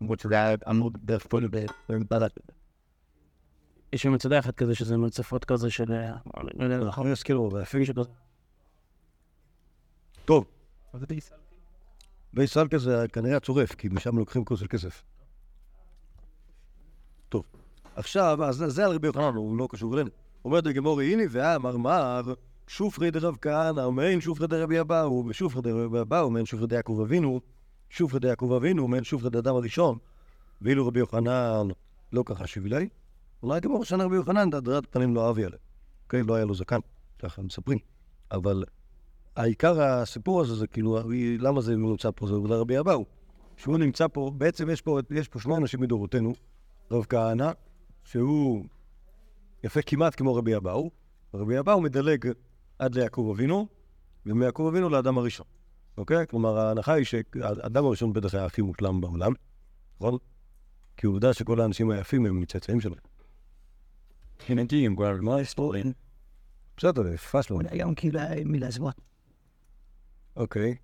למרות 0.00 0.20
שזה 0.20 0.34
היה 0.34 0.56
אמור 0.70 0.90
דרך 1.04 1.26
פה 1.28 1.40
בבלט. 1.88 2.32
יש 3.92 4.06
במצודה 4.06 4.38
אחד 4.38 4.54
כזה 4.54 4.74
שזה 4.74 4.96
מצפות 4.96 5.44
כזה 5.44 5.70
של... 5.70 5.92
אה, 5.92 6.12
לא 6.54 6.64
יודע, 6.64 6.76
אנחנו 6.76 7.04
נזכירו, 7.04 7.52
ויפים 7.52 7.80
מישהו 7.80 7.94
כזה. 7.94 8.10
טוב. 10.24 10.44
בי 12.34 12.46
סלקה 12.46 12.78
זה 12.78 13.06
כנראה 13.12 13.36
הצורף, 13.36 13.74
כי 13.74 13.88
משם 13.88 14.18
לוקחים 14.18 14.44
כוס 14.44 14.60
של 14.60 14.66
כסף. 14.66 15.02
טוב. 17.32 17.44
עכשיו, 17.96 18.44
אז 18.44 18.64
זה 18.66 18.84
על 18.84 18.92
רבי 18.92 19.06
יוחנן, 19.06 19.34
הוא 19.34 19.58
לא 19.58 19.68
קשור 19.70 19.94
אלינו. 19.94 20.10
אומרת 20.44 20.66
הגמורי, 20.66 21.12
הנה 21.12 21.22
ואמר 21.30 21.76
מר, 21.76 22.34
שופרי 22.66 23.10
דרב 23.10 23.36
כהנא, 23.40 23.80
ומעין 23.80 24.20
שופרי 24.20 24.46
דרבי 24.46 24.80
אבאו, 24.80 25.24
ושופרי 25.28 25.62
דרבי 25.62 26.00
אבאו, 26.00 26.26
ומעין 26.26 26.46
שופרי 26.46 26.66
דיעקב 26.66 27.00
אבינו, 27.02 27.40
שופרי 27.90 28.20
דיעקב 28.20 28.52
אבינו, 28.52 28.84
ומעין 28.84 29.04
שופרי 29.04 29.30
דאדם 29.30 29.54
הראשון. 29.54 29.98
ואילו 30.62 30.86
רבי 30.86 31.00
יוחנן 31.00 31.68
לא 32.12 32.22
ככה 32.26 32.46
שבילי, 32.46 32.88
אולי 33.42 33.60
כמו 33.60 33.84
שנה 33.84 34.04
רבי 34.04 34.16
יוחנן, 34.16 34.50
דרת 34.50 34.86
פנים 34.90 35.14
לא 35.14 35.28
אהבי 35.28 35.44
עליה. 35.44 35.58
אוקיי, 36.04 36.22
לא 36.22 36.34
היה 36.34 36.44
לו 36.44 36.54
זקן, 36.54 36.80
ככה 37.18 37.42
מספרים. 37.42 37.78
אבל 38.32 38.64
העיקר 39.36 39.82
הסיפור 39.82 40.40
הזה 40.40 40.54
זה 40.54 40.66
כאילו, 40.66 40.98
למה 41.38 41.60
זה 41.60 41.76
נמצא 41.76 42.10
פה? 42.16 42.26
זה 42.26 42.34
בגלל 42.34 42.56
רבי 42.56 42.78
אבאו. 42.78 43.04
שהוא 43.56 43.78
נמצא 43.78 44.06
פה, 44.08 44.32
בעצם 44.38 44.70
יש 44.70 44.80
פה, 44.80 45.00
יש 45.10 45.28
פה 45.28 45.40
שני 45.40 45.56
אנשים 45.56 45.80
מדורותינו, 45.80 46.32
רב 46.92 47.06
כהנא, 47.08 47.50
שהוא 48.04 48.64
יפה 49.64 49.82
כמעט 49.82 50.16
כמו 50.16 50.34
רבי 50.34 50.56
אבאו, 50.56 50.90
רבי 51.34 51.58
אבאו 51.58 51.80
מדלג 51.80 52.32
עד 52.78 52.94
ליעקב 52.94 53.32
אבינו, 53.34 53.66
ומיעקב 54.26 54.66
אבינו 54.70 54.88
לאדם 54.88 55.18
הראשון, 55.18 55.46
אוקיי? 55.96 56.26
כלומר, 56.26 56.58
ההנחה 56.58 56.92
היא 56.92 57.04
שהאדם 57.04 57.84
הראשון 57.84 58.12
בטח 58.12 58.34
היה 58.34 58.44
הכי 58.44 58.62
מושלם 58.62 59.00
בעולם, 59.00 59.32
נכון? 59.96 60.18
כי 60.96 61.06
עובדה 61.06 61.32
שכל 61.32 61.60
האנשים 61.60 61.90
היפים 61.90 62.26
הם 62.26 62.40
מצאצאים 62.40 62.80
שלהם. 62.80 62.98
קינטים, 64.38 64.96
כבר 64.96 65.16
מה 65.20 65.38
הספורין? 65.38 65.92
בסדר, 66.76 67.16
פסלו. 67.16 67.58
היום 67.70 67.94
כאילו 67.94 68.20
היה 68.20 68.44
מילה 68.44 68.70
זמן. 68.70 68.90
אוקיי. 70.36 70.74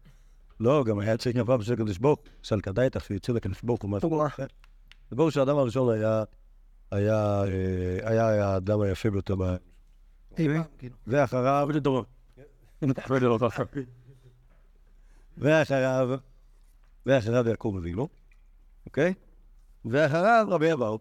לא, 0.60 0.84
גם 0.84 0.98
היה 0.98 1.16
צריך 1.16 1.36
נבוא 1.36 1.56
בשביל 1.56 1.74
הקדוש 1.74 1.98
ברוך 1.98 2.20
הוא, 2.20 2.28
סלקא 2.44 2.72
דייתא, 2.72 3.00
שיצא 3.00 3.32
לקדוש 3.32 3.62
ברוך 3.62 3.82
הוא. 3.82 3.98
זה 5.10 5.16
ברור 5.16 5.30
שהאדם 5.30 5.56
הראשון 5.58 5.94
היה, 5.94 6.24
היה, 6.90 7.42
אה, 7.44 8.10
היה 8.10 8.48
האדם 8.48 8.80
היפה 8.80 9.10
ביותר 9.10 9.34
ב... 9.36 9.42
ואחריו, 11.08 11.48
ואחריו, 15.38 16.08
ואחריו 17.06 17.48
יעקב 17.48 17.74
אבינו, 17.78 18.08
אוקיי? 18.86 19.14
ואחריו 19.84 20.46
רבי 20.50 20.72
אבאו. 20.72 20.98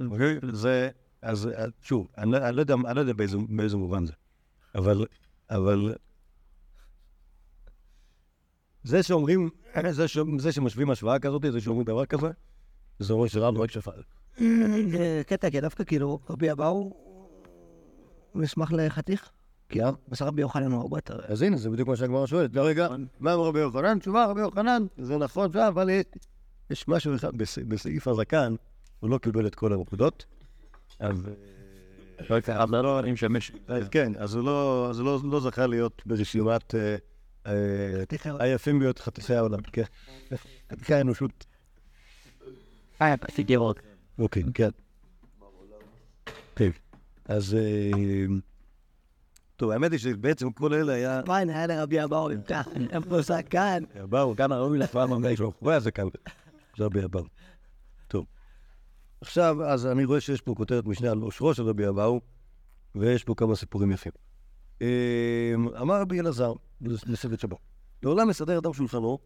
אוקיי? 0.00 0.38
זה, 0.52 0.90
אז 1.22 1.48
שוב, 1.82 2.08
אני 2.18 2.32
לא- 2.32 2.38
אני 2.48 2.56
לא 2.56 2.60
יודע 2.60 2.74
אני 2.86 2.94
לא 2.96 3.00
יודע 3.00 3.12
באיזה- 3.12 3.36
באיזה 3.48 3.76
מובן 3.76 4.06
זה, 4.06 4.12
אבל, 4.74 5.06
אבל 5.50 5.94
זה 8.84 9.02
שאומרים, 9.02 9.50
זה, 9.90 10.08
ש... 10.08 10.18
זה 10.38 10.52
שמשווים 10.52 10.90
השוואה 10.90 11.18
כזאת, 11.18 11.42
זה 11.52 11.60
שאומרים 11.60 11.84
דבר 11.86 12.06
כזה, 12.06 12.26
זה 12.98 13.12
אומר 13.12 13.26
שרב 13.26 13.58
רק 13.58 13.70
שפל. 13.70 14.02
קטע, 15.26 15.50
כי 15.50 15.60
דווקא 15.60 15.84
כאילו, 15.84 16.18
רבי 16.30 16.52
אבאו, 16.52 16.92
הוא 18.32 18.42
נשמח 18.42 18.72
לחתיך. 18.72 19.30
כי 19.68 19.78
בסך 20.08 20.22
רבי 20.22 20.40
יוחנן 20.40 20.72
הוא 20.72 20.80
הרבה 20.80 20.98
יותר... 20.98 21.20
אז 21.26 21.42
הנה, 21.42 21.56
זה 21.56 21.70
בדיוק 21.70 21.88
מה 21.88 21.96
שהגמרא 21.96 22.26
שואלת. 22.26 22.54
לא 22.56 22.62
רגע, 22.66 22.88
מה 23.20 23.34
אמר 23.34 23.44
רבי 23.44 23.60
יוחנן? 23.60 23.98
תשובה, 23.98 24.26
רבי 24.26 24.40
יוחנן, 24.40 24.82
זה 24.98 25.16
נכון, 25.16 25.52
זה, 25.52 25.68
אבל 25.68 25.90
יש- 25.90 26.04
יש 26.70 26.88
משהו 26.88 27.14
אחד, 27.16 27.36
בס- 27.36 27.58
בסעיף 27.58 28.08
הזקן, 28.08 28.54
הוא 29.00 29.10
לא 29.10 29.18
קיבל 29.18 29.46
את 29.46 29.54
כל 29.54 29.72
הנקודות. 29.72 30.24
אז 31.00 31.28
לא 32.30 32.36
יקרה, 32.38 32.62
אבל 32.62 32.80
לא 32.80 32.98
אני 33.00 33.12
משמש. 33.12 33.52
כן, 33.90 34.12
אז 34.18 34.34
הוא 34.34 34.44
לא- 34.44 34.92
לא- 34.98 35.20
לא 35.24 35.40
זכה 35.40 35.66
להיות 35.66 36.02
ברשימת 36.06 36.74
אה, 36.74 36.96
אה, 37.46 38.04
היפים 38.38 38.78
ביותר 38.78 39.02
חתיכי 39.02 39.34
העולם, 39.34 39.60
כן. 39.62 39.82
חתיכי 40.72 40.94
האנושות. 40.94 41.44
אה, 43.02 43.16
פסיק 43.16 43.50
ירוק. 43.50 43.78
אוקיי, 44.18 44.42
כן. 44.54 44.70
אז... 47.24 47.54
אה, 47.54 47.90
טוב, 49.56 49.70
האמת 49.70 49.92
היא 49.92 49.98
שבעצם 49.98 50.52
כל 50.52 50.74
אלה 50.74 50.92
היה... 50.92 51.20
מה, 51.26 51.36
היה 51.36 51.66
לרבי 51.66 52.04
אבאו 52.04 52.28
נמתח, 52.28 52.68
איפה 52.90 53.22
זקן? 53.22 53.82
באו, 54.08 54.36
כאן 54.36 54.52
הראוי 54.52 54.78
לפעם 54.78 55.12
המאה 55.12 55.36
שלו, 55.36 55.52
הוא 55.58 55.70
היה 55.70 55.80
זקן. 55.80 56.06
זה 56.76 56.84
רבי 56.84 57.04
אבאו. 57.04 57.24
טוב. 58.08 58.26
עכשיו, 59.20 59.64
אז 59.64 59.86
אני 59.86 60.04
רואה 60.04 60.20
שיש 60.20 60.40
פה 60.40 60.54
כותרת 60.56 60.86
משנה 60.86 61.10
על 61.10 61.22
אושרו 61.22 61.54
של 61.54 61.62
רבי 61.62 61.88
אבאו, 61.88 62.20
ויש 62.94 63.24
פה 63.24 63.34
כמה 63.36 63.56
סיפורים 63.56 63.90
יפים. 63.92 64.12
אה, 64.82 65.54
אמר 65.80 66.00
רבי 66.00 66.20
אלעזר, 66.20 66.52
לסבת 66.80 67.40
שבת, 67.40 67.58
לעולם 68.02 68.28
מסדר 68.28 68.58
אדם 68.58 68.72
שולחנו 68.72 69.18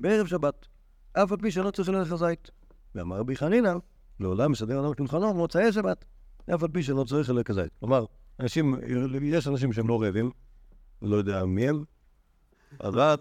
בערב 0.00 0.26
שבת, 0.26 0.66
אף 1.12 1.32
על 1.32 1.38
פי 1.38 1.50
שלא 1.50 1.70
צריך 1.70 1.88
ללכת 1.88 2.10
לזית. 2.10 2.50
ואמר 2.94 3.16
רבי 3.16 3.36
חנינא, 3.36 3.74
לעולם 4.20 4.52
מסדר 4.52 4.80
אדם 4.80 4.92
שולחנו 4.96 5.34
במוצאי 5.34 5.72
שבת, 5.72 6.04
אף 6.54 6.62
על 6.62 6.68
פי 6.68 6.82
שלא 6.82 7.04
צריך 7.04 7.30
ללכת 7.30 7.50
לזית. 7.50 7.72
כלומר, 7.80 8.04
אנשים, 8.40 8.74
יש 9.22 9.48
אנשים 9.48 9.72
שהם 9.72 9.88
לא 9.88 10.02
רעבים, 10.02 10.30
לא 11.02 11.16
יודע 11.16 11.44
מי 11.44 11.68
הם, 11.68 11.84
אבל, 12.80 13.14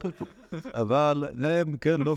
אבל 0.74 1.24
הם, 1.46 1.78
כן, 1.78 2.02
לא, 2.02 2.16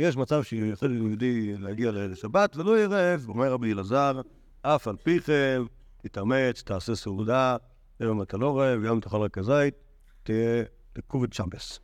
יש 0.00 0.16
מצב 0.16 0.42
שיכול 0.42 0.94
יהודי 0.94 1.56
להגיע 1.58 1.90
לשבת 1.92 2.56
ולא 2.56 2.76
יהיה 2.76 2.88
רעב, 2.88 3.28
אומר 3.28 3.52
רבי 3.52 3.72
אלעזר, 3.72 4.20
אף 4.62 4.88
על 4.88 4.96
פי 4.96 5.20
כן, 5.20 5.62
תתאמץ, 5.98 6.62
תעשה 6.62 6.94
סעודה, 6.94 7.56
גם 8.02 8.08
אם 8.08 8.22
אתה 8.22 8.36
לא 8.36 8.58
רעב, 8.58 8.82
גם 8.82 8.92
אם 8.92 9.00
תאכל 9.00 9.16
רק 9.16 9.38
הזית, 9.38 9.74
תהיה 10.22 10.64
כובד 11.06 11.32
שבס. 11.32 11.80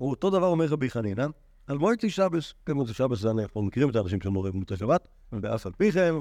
אותו 0.00 0.30
דבר 0.30 0.46
אומר 0.46 0.66
רבי 0.66 0.90
חנינא, 0.90 1.26
על 1.72 1.78
מועצי 1.78 2.10
שבס, 2.10 2.54
כן, 2.66 2.72
מועצי 2.72 2.94
שבס, 2.94 3.24
אנחנו 3.24 3.62
מכירים 3.62 3.90
את 3.90 3.96
האנשים 3.96 4.18
רעבים 4.36 4.52
במוצאי 4.52 4.76
שבת, 4.76 5.08
ואף 5.32 5.66
על 5.66 5.72
פי 5.72 5.92
כן, 5.92 6.14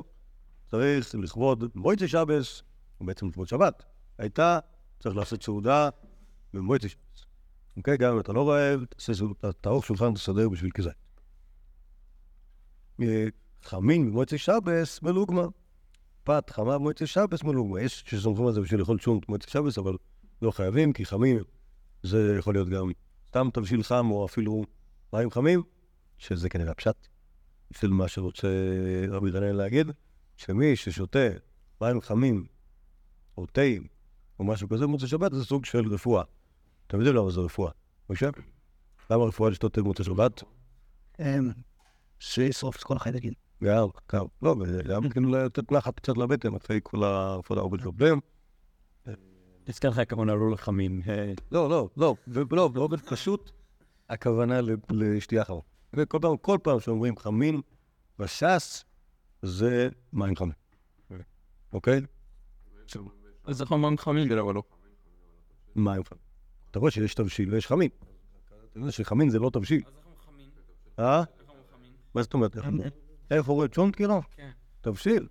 צריך 0.70 1.16
לכבוד 1.16 1.64
מועצי 1.76 2.08
שבס, 2.08 2.64
או 3.00 3.06
בעצם 3.06 3.28
לכבוד 3.28 3.48
שבת, 3.48 3.84
הייתה, 4.18 4.60
צריך 5.00 5.16
לעשות 5.16 5.44
סעודה 5.44 5.90
במועצי 6.54 6.90
שבס. 6.90 7.26
אוקיי? 7.78 7.98
גם 7.98 8.14
אם 8.14 8.20
אתה 8.20 8.34
לא 8.34 8.50
רעב, 8.50 8.86
תערוך 9.62 9.86
שולחן, 9.86 10.14
תסדר 10.14 10.50
בשביל 10.50 10.72
כזה. 10.72 10.90
אה, 13.02 13.26
חמין 13.64 14.12
במועצי 14.12 14.38
שבס, 14.38 15.02
מלוגמה. 15.02 15.46
פת 16.24 16.50
חמה 16.50 16.78
במועצי 16.78 17.08
שבס, 17.08 17.44
מלוגמה. 17.44 17.82
יש 17.82 18.04
שסומכים 18.08 18.48
על 18.48 18.54
זה 18.54 18.62
בשביל 18.62 18.80
לאכול 18.80 19.00
שום 19.00 19.20
במועצי 19.28 19.52
שבס, 19.52 19.78
אבל 19.78 19.98
לא 20.42 20.52
חייבים, 20.52 20.94
כי 20.94 21.06
חמים 21.06 21.38
זה 22.04 22.36
יכול 22.40 22.54
להיות 22.54 22.70
גם 22.70 22.92
סתם 23.28 23.50
תבשיל 23.54 23.84
חם, 23.84 24.12
או 24.12 24.26
אפילו 24.26 24.66
מים 25.14 25.32
חמים, 25.32 25.64
שזה 26.18 26.50
כנראה 26.50 26.74
פשט 26.74 27.08
של 27.74 27.88
מה 27.88 28.08
שרוצה 28.08 28.48
רבי 29.10 29.32
דניאל 29.32 29.56
להגיד, 29.56 29.88
שמי 30.38 30.76
ששותה 30.76 31.28
מים 31.82 32.02
חמים, 32.02 32.46
או 33.38 33.46
תה, 33.46 33.62
או 34.40 34.44
משהו 34.44 34.70
כזה 34.70 34.84
במוצאי 34.84 35.08
שבת, 35.08 35.34
זה 35.34 35.46
סוג 35.46 35.66
של 35.66 35.94
רפואה. 35.94 36.24
אתם 36.88 36.98
יודעים 36.98 37.16
למה 37.16 37.32
זה 37.32 37.40
רפואה, 37.42 37.72
משה? 38.10 38.30
למה 39.10 39.24
רפואה 39.24 39.50
לשתות 39.50 39.74
תה 39.74 39.82
במוצאי 39.82 40.06
שבת? 40.06 40.44
אמ, 41.20 41.52
שישרוף 42.20 42.76
את 42.76 42.84
כל 42.84 42.96
החיידקים. 42.96 43.34
גם, 43.64 43.88
גם, 44.14 44.26
לא, 44.42 44.56
גם 44.90 45.10
כאילו 45.10 45.32
לתת 45.32 45.72
נחת 45.72 46.00
קצת 46.00 46.18
לבטן, 46.18 46.56
אחרי 46.56 46.80
כל 46.84 47.04
העבודה 47.04 47.82
שעובדים. 47.82 48.20
נזכר 49.68 49.90
לך 49.90 49.98
הכוונה 49.98 50.36
לא 50.36 50.52
לחמים. 50.52 51.02
אה, 51.10 51.34
לא, 51.52 51.70
לא, 51.70 51.90
לא, 51.98 52.16
לא, 52.52 52.68
באופן 52.68 52.98
פשוט, 52.98 53.52
הכוונה 54.12 54.62
ל- 54.62 54.76
לשתייה 54.90 55.46
חמה. 55.46 55.60
וכל 55.94 56.20
פעם, 56.22 56.38
כל 56.38 56.58
פעם 56.64 56.80
שאומרים 56.80 57.18
חמין 57.18 57.62
בש"ס, 58.20 58.86
זה 59.42 59.90
מים 60.14 60.36
חמים. 60.36 60.54
אוקיי? 61.74 62.02
אז 63.46 63.58
זה 63.58 63.66
חומרים 63.66 63.98
חמים. 63.98 64.30
כן, 64.30 64.38
אבל 64.38 64.54
לא. 64.54 64.64
מים 65.76 66.04
חמים. 66.04 66.22
אתה 66.72 66.80
רואה 66.80 66.92
שיש 66.92 67.16
תבשיל 67.16 67.54
ויש 67.54 67.68
חמין. 67.68 67.90
אתה 68.72 68.80
יודע 68.80 68.92
שחמין 68.92 69.30
זה 69.30 69.40
לא 69.40 69.50
תבשיל. 69.54 69.82
אה? 71.00 71.24
מה 72.16 72.24
זאת 72.24 72.34
אומרת? 72.34 72.58
איך 73.32 73.50
אומרים 73.50 73.68
צ'ונט 73.68 73.96
כאילו? 73.96 74.22
כן. 74.36 74.50
תבשיל. 74.82 75.28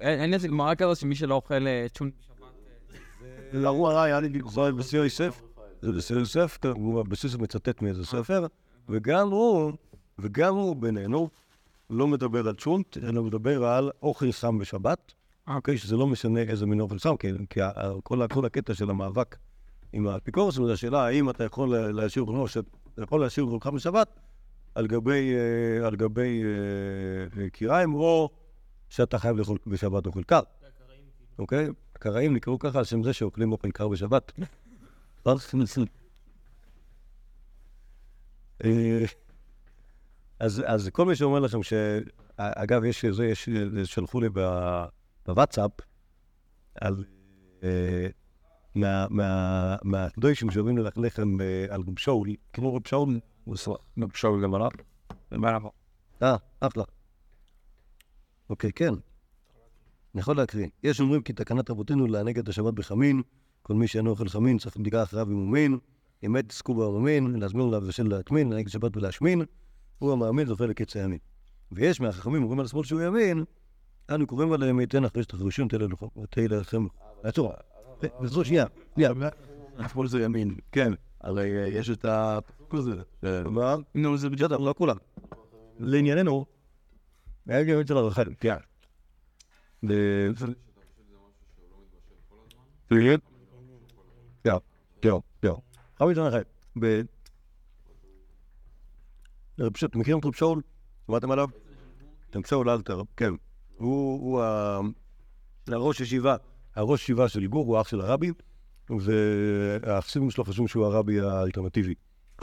אין 0.00 0.34
איזה 0.34 0.48
גמרא 0.48 0.74
כזו 0.74 0.94
שמי 0.94 1.14
שלא 1.14 1.34
אוכל 1.34 1.66
אה, 1.66 1.86
צ'ון 1.94 2.10
בשבת... 2.18 2.42
אה, 3.22 3.48
לא, 3.52 3.68
הוא 3.68 3.88
היה 3.90 4.20
לי 4.20 4.28
זה 4.50 4.72
בשיר 4.72 5.04
יוסף. 5.04 5.42
זה 5.92 6.02
כן, 6.62 6.68
הוא 6.68 7.02
בסיס 7.02 7.34
מצטט 7.34 7.82
מאיזה 7.82 8.06
ספר, 8.06 8.46
וגם 8.88 9.30
הוא, 9.30 9.72
וגם 10.18 10.54
הוא 10.54 10.76
בינינו, 10.76 11.28
לא 11.90 12.06
מדבר 12.06 12.48
על 12.48 12.54
צ'ונט, 12.54 12.98
אלא 12.98 13.22
מדבר 13.22 13.64
על 13.64 13.90
אוכל 14.02 14.32
חם 14.32 14.58
בשבת. 14.58 15.12
אוקיי, 15.48 15.78
שזה 15.78 15.96
לא 15.96 16.06
משנה 16.06 16.40
איזה 16.40 16.66
מין 16.66 16.80
אוכל 16.80 16.98
חם, 16.98 17.16
כי- 17.16 17.60
כל 18.30 18.44
הקטע 18.46 18.74
של 18.74 18.90
המאבק 18.90 19.36
עם 19.92 20.06
האפיקורסים, 20.06 20.66
זה 20.66 20.72
השאלה 20.72 21.06
האם 21.06 21.30
אתה 21.30 21.44
יכול 21.44 21.76
להשאיר 21.76 22.24
אוכל 22.24 22.48
חם, 22.48 22.60
אתה 22.94 23.02
יכול 23.02 23.20
להשאיר 23.20 23.46
חם 23.60 23.74
בשבת 23.74 24.20
על 24.74 24.86
גבי, 24.86 25.34
אה, 25.34 25.86
על 25.86 25.96
גבי 25.96 26.42
אה, 26.44 27.42
אה, 27.42 27.50
קיריים, 27.50 27.94
או 27.94 28.30
שאתה 28.88 29.18
חייב 29.18 29.36
לאכול 29.36 29.58
בשבת 29.66 30.06
אוכל 30.06 30.22
קר. 30.22 30.40
אוקיי? 31.38 31.68
קראים 31.92 32.34
נקראו 32.34 32.58
ככה 32.58 32.78
על 32.78 32.84
שם 32.84 33.02
זה 33.02 33.12
שאוכלים 33.12 33.52
אוכל 33.52 33.70
קר 33.70 33.88
בשבת. 33.88 34.32
אה, 38.64 39.04
אז, 40.40 40.88
כל 40.92 41.04
מי 41.06 41.16
שאומר 41.16 41.40
לכם 41.40 41.62
ש... 41.62 41.72
אגב, 42.36 42.84
יש 42.84 43.04
זה, 43.04 43.26
יש, 43.26 43.48
שלחו 43.84 44.20
לי 44.20 44.28
בוואטסאפ 45.26 45.70
על... 46.80 47.04
אה, 47.62 48.06
מה- 48.74 49.06
מה- 49.10 49.76
מהקדושים 49.82 50.50
שאוהבים 50.50 50.78
ללכלך 50.78 51.18
הם 51.18 51.40
אה, 51.40 51.66
על 51.70 51.80
רב 51.88 51.98
שאול, 51.98 52.28
כמו 52.52 52.74
רב 52.74 52.86
שאול, 52.86 53.20
פשוט 54.12 54.42
גם 54.42 54.54
עליו. 54.54 54.70
אה, 56.22 56.36
אחלה. 56.60 56.84
אוקיי, 58.50 58.72
כן. 58.72 58.94
אני 60.14 60.20
יכול 60.20 60.36
להקריא. 60.36 60.66
יש 60.82 61.00
אומרים 61.00 61.22
כי 61.22 61.32
תקנת 61.32 61.70
רבותינו 61.70 62.06
לענג 62.06 62.38
את 62.38 62.48
השבת 62.48 62.74
בחמין, 62.74 63.22
כל 63.66 63.74
מי 63.74 63.88
שאינו 63.88 64.10
אוכל 64.10 64.28
חמין 64.28 64.58
צריך 64.58 64.76
בדיקה 64.76 65.02
אחריו 65.02 65.26
אם 65.26 65.36
הוא 65.36 65.48
מין, 65.48 65.78
אם 66.26 66.32
מת 66.32 66.48
תזכו 66.48 66.74
בממין, 66.74 67.40
להזמין 67.40 67.66
עליו 67.66 67.82
ושל 67.86 68.08
להטמין, 68.08 68.52
את 68.60 68.68
שבת 68.68 68.96
ולהשמין, 68.96 69.42
הוא 69.98 70.12
המאמין 70.12 70.46
זוכה 70.46 70.66
לקץ 70.66 70.96
הימין. 70.96 71.18
ויש 71.72 72.00
מהחכמים 72.00 72.42
אומרים 72.42 72.60
על 72.60 72.66
השמאל 72.66 72.84
שהוא 72.84 73.00
ימין, 73.00 73.44
אנו 74.10 74.26
קוראים 74.26 74.52
עליהם 74.52 74.80
יתן 74.80 75.04
אחרי 75.04 75.22
שתחרישון 75.22 75.68
תהיה 76.30 76.48
לכם. 76.48 76.86
עצור. 77.22 77.52
עצור 78.02 78.42
שנייה, 78.44 78.66
שנייה. 78.94 79.12
השמאל 79.78 80.08
זה 80.08 80.22
ימין. 80.22 80.54
כן. 80.72 80.92
הרי 81.20 81.62
אה, 81.62 81.68
יש 81.68 81.90
את 81.90 82.04
הפסוק 82.04 82.74
הזה. 82.74 82.92
ש- 83.20 83.46
מה? 83.50 83.76
נו, 83.94 84.16
זה 84.16 84.30
בג'ת. 84.30 84.50
לא 84.50 84.74
כולם. 84.78 84.96
לענייננו, 85.78 86.44
היה 87.46 87.64
גם 87.64 87.86
של 87.86 87.96
הרחל, 87.96 88.34
כן. 88.40 88.56
ב- 94.46 94.50
כן, 94.50 94.56
כן, 95.00 95.10
כן, 95.42 95.48
כן. 95.48 95.54
חמי 95.98 96.14
שנה 96.14 96.30
חי. 96.30 96.40
ב... 96.80 97.00
אתם 99.84 100.00
מכירים 100.00 100.20
את 100.20 100.24
רב 100.24 100.32
שאול? 100.34 100.62
שמעתם 101.06 101.30
עליו? 101.30 101.48
רב 102.34 102.46
שאול 102.46 102.70
אלתר, 102.70 103.02
כן. 103.16 103.32
הוא 103.76 104.42
הראש 105.68 106.00
ישיבה, 106.00 106.36
הראש 106.74 107.02
ישיבה 107.02 107.28
של 107.28 107.46
גור, 107.46 107.66
הוא 107.66 107.80
אח 107.80 107.88
של 107.88 108.00
הרבי, 108.00 108.32
והחסידים 108.90 110.30
שלו 110.30 110.44
חושבים 110.44 110.68
שהוא 110.68 110.86
הרבי 110.86 111.20
האלטרנטיבי 111.20 111.94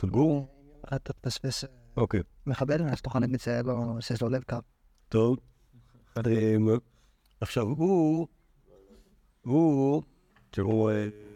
של 0.01 0.09
גור. 0.09 0.47
אתה 0.93 1.13
תפספס 1.13 1.63
אוקיי. 1.97 2.19
מחבל, 2.45 2.81
אז 2.89 3.01
תוכל 3.01 3.19
לצייר 3.19 3.61
לו, 3.61 3.97
שיש 3.99 4.21
לו 4.21 4.29
לב 4.29 4.43
קר. 4.43 4.59
טוב. 5.09 5.37
עכשיו, 7.41 7.67
הוא, 7.67 8.27
הוא, 9.41 10.03
אמ, 10.57 11.32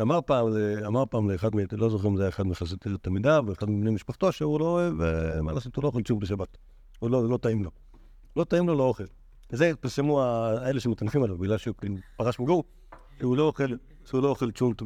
אמר 0.00 0.20
פעם, 0.20 0.46
אמר 0.86 1.04
פעם 1.10 1.30
לאחד, 1.30 1.50
לא 1.72 1.90
זוכר 1.90 2.08
אם 2.08 2.16
זה 2.16 2.22
היה 2.22 2.28
אחד 2.28 2.46
מחסידי 2.46 2.98
תלמידיו, 3.02 3.44
ואחד 3.46 3.70
מבני 3.70 3.90
משפחתו, 3.90 4.32
שהוא 4.32 4.60
לא 4.60 4.64
אוהב, 4.64 5.00
אה, 5.00 5.42
מה 5.42 5.52
לעשות, 5.52 5.76
הוא 5.76 5.82
לא 5.82 5.88
אוכל 5.88 6.02
צ'וב 6.02 6.20
בשבת. 6.20 6.56
הוא 6.98 7.10
לא, 7.10 7.28
לא 7.28 7.36
טעים 7.36 7.64
לו. 7.64 7.70
לא 8.36 8.44
טעים 8.44 8.66
לו, 8.66 8.74
לא 8.74 8.82
אוכל. 8.82 9.04
זה 9.52 9.72
פרסמו 9.80 10.22
האלה 10.22 10.80
שמטנפים 10.80 11.22
עליו, 11.22 11.38
בגלל 11.38 11.58
שהוא 11.58 11.74
כאילו 11.76 11.96
פרש 12.16 12.40
מגור, 12.40 12.64
שהוא 13.18 13.36
לא 13.36 13.42
אוכל, 13.42 13.76
שהוא 14.04 14.22
לא 14.22 14.28
אוכל 14.28 14.50
צ'ונט 14.50 14.82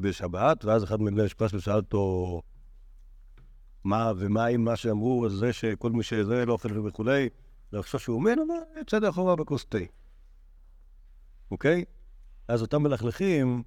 בשבת, 0.00 0.64
ואז 0.64 0.84
אחד 0.84 1.02
מבני 1.02 1.22
המשפחה 1.22 1.48
שלו 1.48 1.60
שאל 1.60 1.76
אותו, 1.76 2.42
מה 3.84 4.12
ומה 4.16 4.46
עם 4.46 4.64
מה 4.64 4.76
שאמרו, 4.76 5.26
אז 5.26 5.32
זה 5.32 5.52
שכל 5.52 5.90
מי 5.90 6.02
שזה 6.02 6.46
לא 6.46 6.52
אוכל 6.52 6.86
וכולי, 6.86 7.28
לחשוב 7.72 8.00
שהוא 8.00 8.16
אומר, 8.16 8.34
אבל 8.34 8.80
יצא 8.80 8.98
די 8.98 9.08
אחורה 9.08 9.36
בכוס 9.36 9.64
תה. 9.64 9.78
אוקיי? 11.50 11.84
אז 12.48 12.62
אותם 12.62 12.82
מלכלכים 12.82 13.62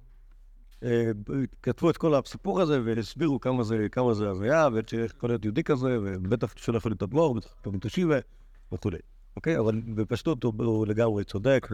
אה, 0.82 1.10
כתבו 1.62 1.90
את 1.90 1.96
כל 1.96 2.14
הסיפור 2.14 2.60
הזה 2.60 2.80
והסבירו 2.84 3.40
כמה 3.40 3.62
זה, 3.62 3.86
כמה 3.92 4.14
זה 4.14 4.30
הזיה, 4.30 4.68
ויכול 4.72 5.30
להיות 5.30 5.44
יהודי 5.44 5.62
כזה, 5.62 5.98
ובטח 6.02 6.54
שלא 6.56 6.76
יכול 6.76 6.90
להיות 6.90 7.02
אדמו"ר, 7.02 7.34
בטח 7.34 7.54
יכול 7.60 7.72
להיות 7.72 7.82
תשיבה 7.82 8.18
וכולי. 8.72 8.98
אוקיי? 9.36 9.58
אבל 9.58 9.80
בפשטות 9.80 10.44
הוא, 10.44 10.52
הוא 10.58 10.86
לגמרי 10.86 11.24
צודק, 11.24 11.68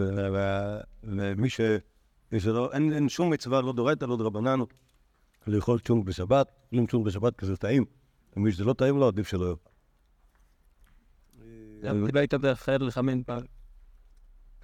ומי 1.04 1.50
ש... 1.50 1.60
שלא, 2.38 2.72
אין, 2.72 2.92
אין 2.92 3.08
שום 3.08 3.30
מצווה, 3.30 3.60
לא 3.60 3.72
דורייתא, 3.72 4.04
לא 4.04 4.16
דרבנן, 4.16 4.60
לאכול 5.46 5.78
צ'ונג 5.78 6.04
בשבת, 6.04 6.52
אוכלים 6.64 6.86
צ'ונג 6.86 7.06
בשבת 7.06 7.38
כי 7.38 7.46
זה 7.46 7.56
טעים. 7.56 7.84
ומי 8.36 8.52
שזה 8.52 8.64
לא 8.64 8.72
טעים 8.72 8.96
לו, 8.98 9.08
עדיף 9.08 9.28
שלא 9.28 9.50
יאכל. 9.50 9.72
גם 11.82 12.06
אם 12.06 12.16
היית 12.16 12.34
באחר 12.34 12.78
לחמין 12.78 13.22
פעם. 13.26 13.42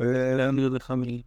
אה, 0.01 0.35
להמיר 0.37 0.69
לחמין. 0.69 1.21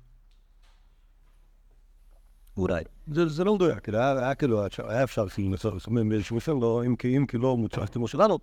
אולי. 2.62 2.84
זה, 3.08 3.44
לא 3.44 3.56
מדויק, 3.56 3.80
כאילו, 3.80 3.98
היה, 4.00 4.36
כאילו, 4.36 4.64
היה 4.88 5.04
אפשר 5.04 5.30
כאילו 5.30 5.76
לסמן 5.76 6.10
באיזשהו 6.10 6.60
לא, 6.62 6.84
אם 6.86 6.96
כי 6.96 7.18
אם 7.18 7.26
כי 7.26 7.38
לא 7.38 7.58
מוצלח 7.58 7.90
כמו 7.90 8.08
שלנו, 8.08 8.40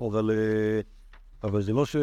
אבל, 0.00 0.30
אה, 0.30 0.80
אבל 1.44 1.62
זה 1.62 1.72
לא 1.72 1.86
ש... 1.86 1.96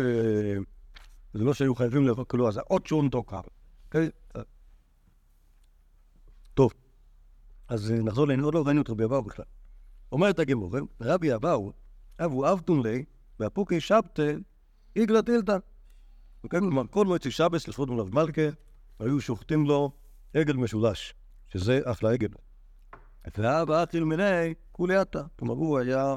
זה 1.33 1.43
לא 1.43 1.53
שהיו 1.53 1.75
חייבים 1.75 2.07
לאכול 2.07 2.23
כלום, 2.25 2.51
זה 2.51 2.61
עוד 2.67 2.87
שעון 2.87 3.09
תוקף. 3.09 3.45
אוקיי? 3.85 4.09
טוב, 6.53 6.73
אז 7.67 7.91
אה, 7.91 7.97
נחזור 8.03 8.27
לעניין, 8.27 8.45
עוד 8.45 8.53
לא 8.53 8.63
ראינו 8.65 8.81
את 8.81 8.89
רבי 8.89 9.03
אבאו 9.03 9.21
בכלל. 9.21 9.45
אומרת 10.11 10.39
הגמור, 10.39 10.71
רבי 11.01 11.35
אבאו, 11.35 11.71
אבו 12.19 12.51
אבטון 12.51 12.87
לי, 12.87 13.03
והפוקי 13.39 13.79
שבתא, 13.79 14.33
איגלה 14.95 15.21
טילתא. 15.21 15.57
וכן, 16.43 16.59
כלומר, 16.59 16.83
כל 16.89 17.05
מועצי 17.05 17.31
שבס, 17.31 17.67
לכבוד 17.67 17.89
מלאב 17.89 18.15
מלכה, 18.15 18.41
היו 18.99 19.21
שוחטים 19.21 19.65
לו 19.65 19.91
עגל 20.33 20.53
משולש, 20.53 21.13
שזה 21.53 21.79
אחלה 21.85 22.11
עגל. 22.11 22.27
ואבא 23.37 23.83
אכיל 23.83 24.03
מיני 24.03 24.53
קולייתא. 24.71 25.21
כלומר, 25.39 25.53
הוא 25.53 25.79
היה, 25.79 26.15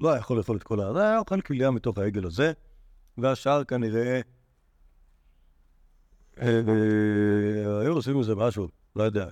לא 0.00 0.10
היה 0.10 0.18
יכול 0.18 0.38
לאכול 0.38 0.56
את 0.56 0.62
כל 0.62 0.80
הזה, 0.80 1.08
היה 1.08 1.18
אוכל 1.18 1.40
כליה 1.40 1.70
מתוך 1.70 1.98
העגל 1.98 2.26
הזה, 2.26 2.52
והשאר 3.18 3.64
כנראה... 3.64 4.20
אה, 6.40 6.60
אה, 6.68 7.80
היו 7.80 7.92
עושים 7.92 8.18
מזה 8.18 8.34
משהו, 8.34 8.68
לא 8.96 9.02
יודע. 9.02 9.28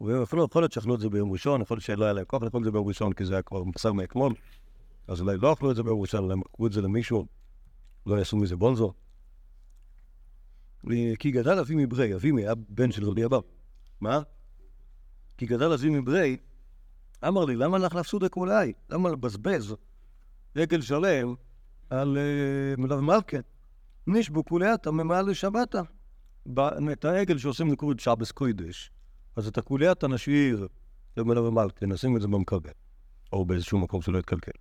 ואפילו 0.00 0.44
יכול 0.44 0.62
להיות 0.62 0.72
שאכלו 0.72 0.94
את 0.94 1.00
זה 1.00 1.08
ביום 1.08 1.32
ראשון, 1.32 1.62
יכול 1.62 1.74
להיות 1.74 1.84
שלא 1.84 2.04
היה 2.04 2.12
להם 2.12 2.24
כוח 2.24 2.42
לאכול 2.42 2.60
את 2.60 2.64
זה 2.64 2.70
ביום 2.70 2.88
ראשון, 2.88 3.12
כי 3.12 3.24
זה 3.24 3.34
היה 3.34 3.42
כבר 3.42 3.64
בשר 3.64 3.92
מאתמול, 3.92 4.34
אז 5.08 5.20
אולי 5.20 5.36
לא 5.36 5.52
אכלו 5.52 5.70
את 5.70 5.76
זה 5.76 5.82
ביום 5.82 6.00
ראשון, 6.00 6.24
אולי 6.24 6.34
מכרו 6.34 6.66
את 6.66 6.72
זה 6.72 6.82
למישהו, 6.82 7.26
לא 8.06 8.16
יעשו 8.16 8.36
מזה 8.36 8.56
בונזו. 8.56 8.92
כי 11.18 11.30
גדל 11.30 11.58
אבי 11.58 11.74
מברי, 11.84 12.14
אבי 12.14 12.32
היה 12.36 12.54
בן 12.68 12.92
של 12.92 13.04
רבי 13.04 13.24
אבא. 13.24 13.38
מה? 14.00 14.20
כי 15.36 15.46
גדל 15.46 15.72
אבי 15.72 15.90
מברי, 15.90 16.36
אמר 17.28 17.44
לי, 17.44 17.56
למה 17.56 17.78
לך 17.78 17.94
להפסוד 17.94 18.22
לכולי? 18.22 18.72
למה 18.90 19.10
לבזבז 19.10 19.74
רגל 20.56 20.80
שלם 20.80 21.34
על 21.90 22.18
אה, 22.18 22.74
מלאב 22.78 23.00
מלכה? 23.00 23.36
נשבו 24.06 24.44
כולייתא 24.44 24.90
ממעל 24.90 25.30
לשבתא. 25.30 25.80
ב- 26.54 26.60
את 26.92 27.04
העגל 27.04 27.38
שעושים 27.38 27.72
לקרוא 27.72 27.92
את 27.92 28.00
שבס 28.00 28.32
קוידש, 28.32 28.90
אז 29.36 29.46
את 29.46 29.58
הכולייתא 29.58 30.06
נשאיר 30.06 30.68
למלאב 31.16 31.48
מלכה, 31.48 31.86
נשים 31.86 32.16
את 32.16 32.22
זה 32.22 32.28
במקרקע, 32.28 32.70
או 33.32 33.44
באיזשהו 33.44 33.78
מקום 33.78 34.02
שלא 34.02 34.18
יתקלקל. 34.18 34.52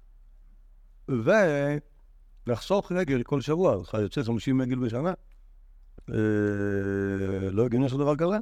ונחסוך 2.48 2.92
רגל 2.92 3.24
כל 3.24 3.42
שבוע, 3.42 3.84
יוצא 4.02 4.24
50 4.24 4.62
רגל 4.62 4.80
בשנה. 4.80 5.14
אה, 6.10 6.16
לא 7.52 7.66
הגיוני 7.66 7.84
לעשות 7.84 8.00
דבר 8.00 8.16
כזה. 8.16 8.38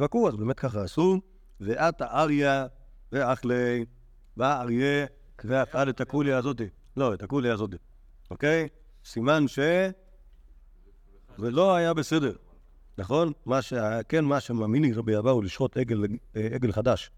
שבקו, 0.00 0.28
אז 0.28 0.36
באמת 0.36 0.58
ככה 0.60 0.82
עשו, 0.82 1.20
ואת 1.60 2.00
האריה 2.00 2.66
ואכלי, 3.12 3.84
והאריה 4.36 5.06
ואכל 5.44 5.90
את 5.90 6.00
הקוליה 6.00 6.38
הזאתי. 6.38 6.64
לא, 6.96 7.14
את 7.14 7.22
הקוליה 7.22 7.54
הזאתי, 7.54 7.76
אוקיי? 8.30 8.68
סימן 9.04 9.48
ש... 9.48 9.58
זה 11.38 11.50
לא 11.50 11.74
היה 11.74 11.94
בסדר, 11.94 12.32
נכון? 12.98 13.32
מה 13.46 13.62
שהיה, 13.62 14.02
כן, 14.02 14.24
מה 14.24 14.40
שמאמיני 14.40 14.92
רבי 14.92 15.18
אבא 15.18 15.30
הוא 15.30 15.44
לשחוט 15.44 15.76
עגל, 15.76 16.04
אה, 16.36 16.48
עגל 16.54 16.72
חדש 16.72 17.10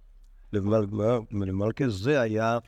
למלכה, 0.52 1.88
זה 1.88 2.20
היה 2.20 2.58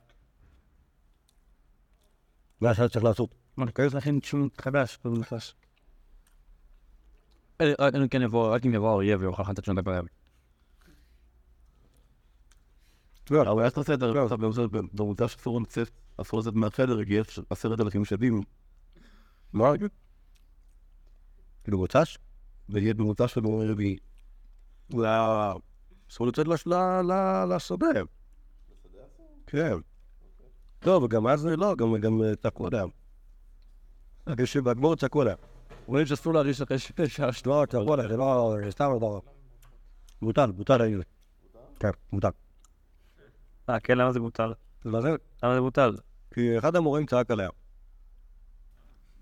מה 2.60 2.74
שהיה 2.74 2.88
צריך 2.88 3.04
לעשות. 3.04 3.34
אוקיי, 3.58 3.84
אז 3.84 3.94
לכן 3.94 4.20
שום 4.22 4.48
חדש, 4.60 4.98
נכנס. 5.04 5.54
אלא 7.60 7.74
אם 8.02 8.08
כן 8.08 8.22
יבוא, 8.22 8.54
רק 8.54 8.66
אם 8.66 8.74
יבוא 8.74 8.94
אריה 8.94 9.16
ויאכל 9.20 9.42
לך 9.42 9.50
את 9.50 9.58
השנת 9.58 9.84
בערב. 9.84 10.04
אבל 13.30 13.64
איך 13.64 13.74
תעשה 13.74 13.94
את 13.94 14.00
זה 14.00 14.62
במוצר 14.92 15.26
שאסור 15.26 15.60
לצאת, 15.60 15.90
אסור 16.16 16.40
לצאת 16.40 16.54
מהחדר, 16.54 16.98
הגיע 16.98 17.22
עשרת 17.50 17.80
אלפים 17.80 18.04
שדים. 18.04 18.42
מה? 19.52 19.72
כאילו 21.64 21.78
מוצ"ש? 21.78 22.18
ויהיה 22.68 22.94
במוצר 22.94 23.26
של 23.26 23.40
ביום 23.40 23.60
רביעי. 23.60 23.96
אסור 26.10 26.26
לצאת 26.26 26.48
לשדה. 26.48 27.00
כן. 29.46 29.74
לא, 30.86 31.00
וגם 31.04 31.26
אז 31.26 31.46
לא, 31.46 31.74
גם 31.76 31.96
גם 31.96 32.22
אה, 32.22 32.36
צעקו 32.36 32.66
עליהם. 32.66 32.88
כשבגמור 34.36 34.96
צעקו 34.96 35.22
עליהם. 35.22 35.38
רואים 35.86 36.06
שאסור 36.06 36.34
להרגיש 36.34 36.60
אחרי 36.62 36.78
שעה 37.08 37.28
לא, 37.46 37.64
צעקו 37.68 37.92
עליהם, 37.92 38.08
זה 38.08 38.16
לא, 38.16 38.56
סתם 38.70 38.90
לא. 39.00 39.20
בוטל, 40.22 40.50
בוטל 40.52 40.80
העיר. 40.82 41.02
כן, 41.80 41.88
בוטל. 42.12 42.28
אה, 43.70 43.80
כן, 43.80 43.98
למה 43.98 44.12
זה 44.12 44.20
בוטל? 44.20 44.52
למה 44.84 45.00
זה 45.54 45.60
בוטל? 45.60 45.94
כי 46.34 46.58
אחד 46.58 46.76
המורים 46.76 47.06
צעק 47.06 47.30
עליה. 47.30 47.48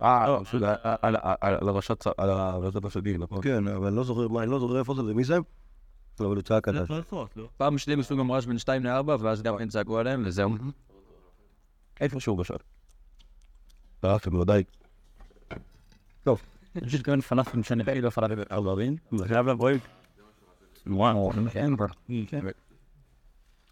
אה, 0.03 0.45
פשוט 0.45 0.63
על- 0.63 0.77
על- 1.03 1.17
על 1.41 1.55
על 1.61 1.69
הרשת, 1.69 2.07
על 2.19 2.31
הרשת 2.31 2.85
השדים, 2.85 3.23
נכון? 3.23 3.43
כן, 3.43 3.69
אבל 3.69 3.87
אני 3.87 3.97
לא 3.97 4.05
זוכר 4.05 4.29
מה, 4.29 4.43
אני 4.43 4.51
לא 4.51 4.59
זוכר 4.61 4.79
איפה 4.79 4.95
זה, 4.95 5.03
ומי 5.03 5.25
זה? 5.25 5.37
אבל 6.21 6.27
הוא 6.37 6.43
צעק 6.43 6.69
עליה. 6.69 6.83
פעם 7.57 7.79
שניהם 7.79 8.01
עשו 8.01 8.17
גם 8.17 8.33
רעש 8.33 8.45
בין 8.47 8.59
2 8.59 8.87
ל-4, 8.87 9.09
ואז 9.21 9.43
גם 9.43 9.59
כן 9.59 9.69
צעקו 9.69 9.99
עליהם, 9.99 10.23
וזהו. 10.27 10.51
איפשהו 12.01 12.37
בשל. 12.37 12.55
אה, 14.05 14.17
יש 16.75 16.95
לי 16.95 17.03
כאן 17.03 17.21
פלאפל 17.21 17.63
שאני 17.63 18.01
לא 18.01 18.11
פלאפל 18.11 18.43
ערבים, 18.51 18.97
זה 19.17 19.29
חייב 19.29 19.47
לבוא 19.47 19.71
עם... 19.71 19.79
וואו, 20.87 21.31
אין 21.55 21.77
כבר. 21.77 21.87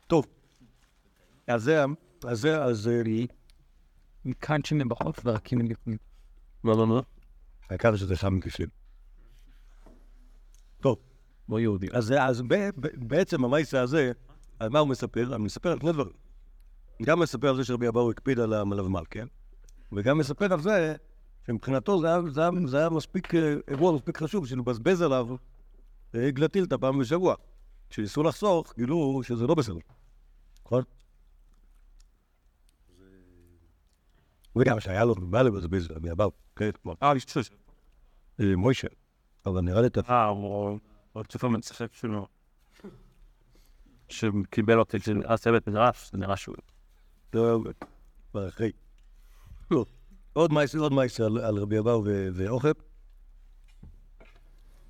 טוב. 0.06 0.26
אז 1.46 1.62
זה, 1.62 1.84
אז 2.24 2.40
זה, 2.40 2.62
אז 2.64 2.88
אה, 2.88 3.02
מכאן 4.24 4.64
שהם 4.64 4.88
בחוף 4.88 5.18
ורקים 5.24 5.58
מבפנים. 5.58 5.96
לא, 6.64 6.76
לא, 6.76 6.88
לא. 6.88 7.02
העיקר 7.70 7.96
שזה 7.96 8.16
שם 8.16 8.40
כפלים. 8.40 8.68
טוב. 10.80 10.96
לא 11.48 11.60
יהודי. 11.60 11.86
אז, 11.92 12.04
זה- 12.04 12.20
בעצם 12.94 13.44
המייסה 13.44 13.80
הזה, 13.82 14.12
על 14.58 14.68
מה 14.68 14.78
הוא 14.78 14.88
מספר? 14.88 15.34
אני 15.34 15.44
מספר 15.44 15.72
על 15.72 15.78
שני 15.80 15.92
דברים. 15.92 16.12
גם 17.02 17.20
מספר 17.20 17.48
על 17.48 17.56
זה 17.56 17.64
שרבי 17.64 17.88
אבאו 17.88 18.10
הקפיד 18.10 18.38
על 18.38 18.52
המלאב 18.52 18.88
מלכה, 18.88 19.20
וגם 19.92 20.18
מספר 20.18 20.52
על 20.52 20.60
זה 20.60 20.96
שמבחינתו 21.50 22.00
זה 22.00 22.06
היה, 22.06 22.20
זה 22.28 22.40
היה, 22.40 22.50
זה 22.66 22.78
היה 22.78 22.90
מספיק, 22.90 23.34
אה, 23.34 23.54
אירוע 23.68 23.92
מספיק 23.92 24.18
חשוב 24.22 24.44
בשביל 24.44 24.58
לבזבז 24.58 25.02
עליו 25.02 25.26
אה, 26.14 26.30
גלטילתא 26.30 26.76
פעם 26.76 26.98
בשבוע. 26.98 27.34
כשניסו 27.90 28.22
לחסוך, 28.22 28.74
גילו 28.76 29.20
שזה 29.22 29.46
לא 29.46 29.54
בסדר. 29.54 29.78
נכון? 30.64 30.82
וגם 34.56 34.80
שהיה 34.80 35.04
לו 35.04 35.14
מה 35.20 35.42
לבזבז, 35.42 35.90
רבי 35.90 36.10
אבאו, 36.10 36.30
כן, 36.56 36.70
כמו 36.82 36.94
אה, 37.02 37.16
יש 37.16 37.22
שש. 37.22 37.50
אה, 38.40 38.56
מוישה. 38.56 38.88
אבל 39.46 39.60
נראה 39.60 39.80
לי 39.80 39.86
את 39.86 39.98
אה, 39.98 40.24
הוא 40.24 40.78
עוד 41.12 41.32
סופר 41.32 41.48
מצחק 41.48 41.92
שלו. 41.92 42.26
שקיבל 44.08 44.78
אותי, 44.78 44.96
אז 45.24 45.40
צוות 45.40 45.68
מדרש, 45.68 46.10
זה 46.12 46.18
נראה 46.18 46.36
שהוא... 46.36 46.56
לא, 47.34 47.60
כבר 48.30 48.48
אחרי. 48.48 48.72
לא. 49.70 49.84
עוד 50.40 50.52
מייסר, 50.52 50.78
עוד 50.78 50.92
מייסר 50.92 51.24
על, 51.24 51.38
על 51.38 51.58
רבי 51.58 51.78
אבאו 51.78 52.02
ו- 52.04 52.28
ואוכב. 52.34 52.72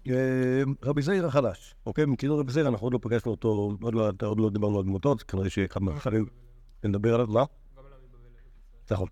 אה, 0.09 0.63
רבי 0.83 1.03
זעיר 1.03 1.27
החדש, 1.27 1.75
אוקיי? 1.87 2.07
מכיר 2.07 2.33
רבי 2.33 2.53
זעיר, 2.53 2.69
אנחנו 2.69 2.87
עוד 2.87 2.93
לא 2.93 2.99
פגשנו 3.03 3.31
אותו, 3.31 3.77
עוד 3.83 3.95
לא, 3.95 4.11
עוד 4.23 4.41
לא 4.41 4.51
דיברנו 4.51 4.79
על 4.79 4.85
דמותו, 4.85 5.13
אז 5.13 5.23
כנראה 5.23 5.51
שאחד 5.51 5.83
מהחברים 5.83 6.27
נדבר 6.85 7.15
עליו, 7.15 7.27
מה? 7.27 7.45
נכון. 8.91 9.09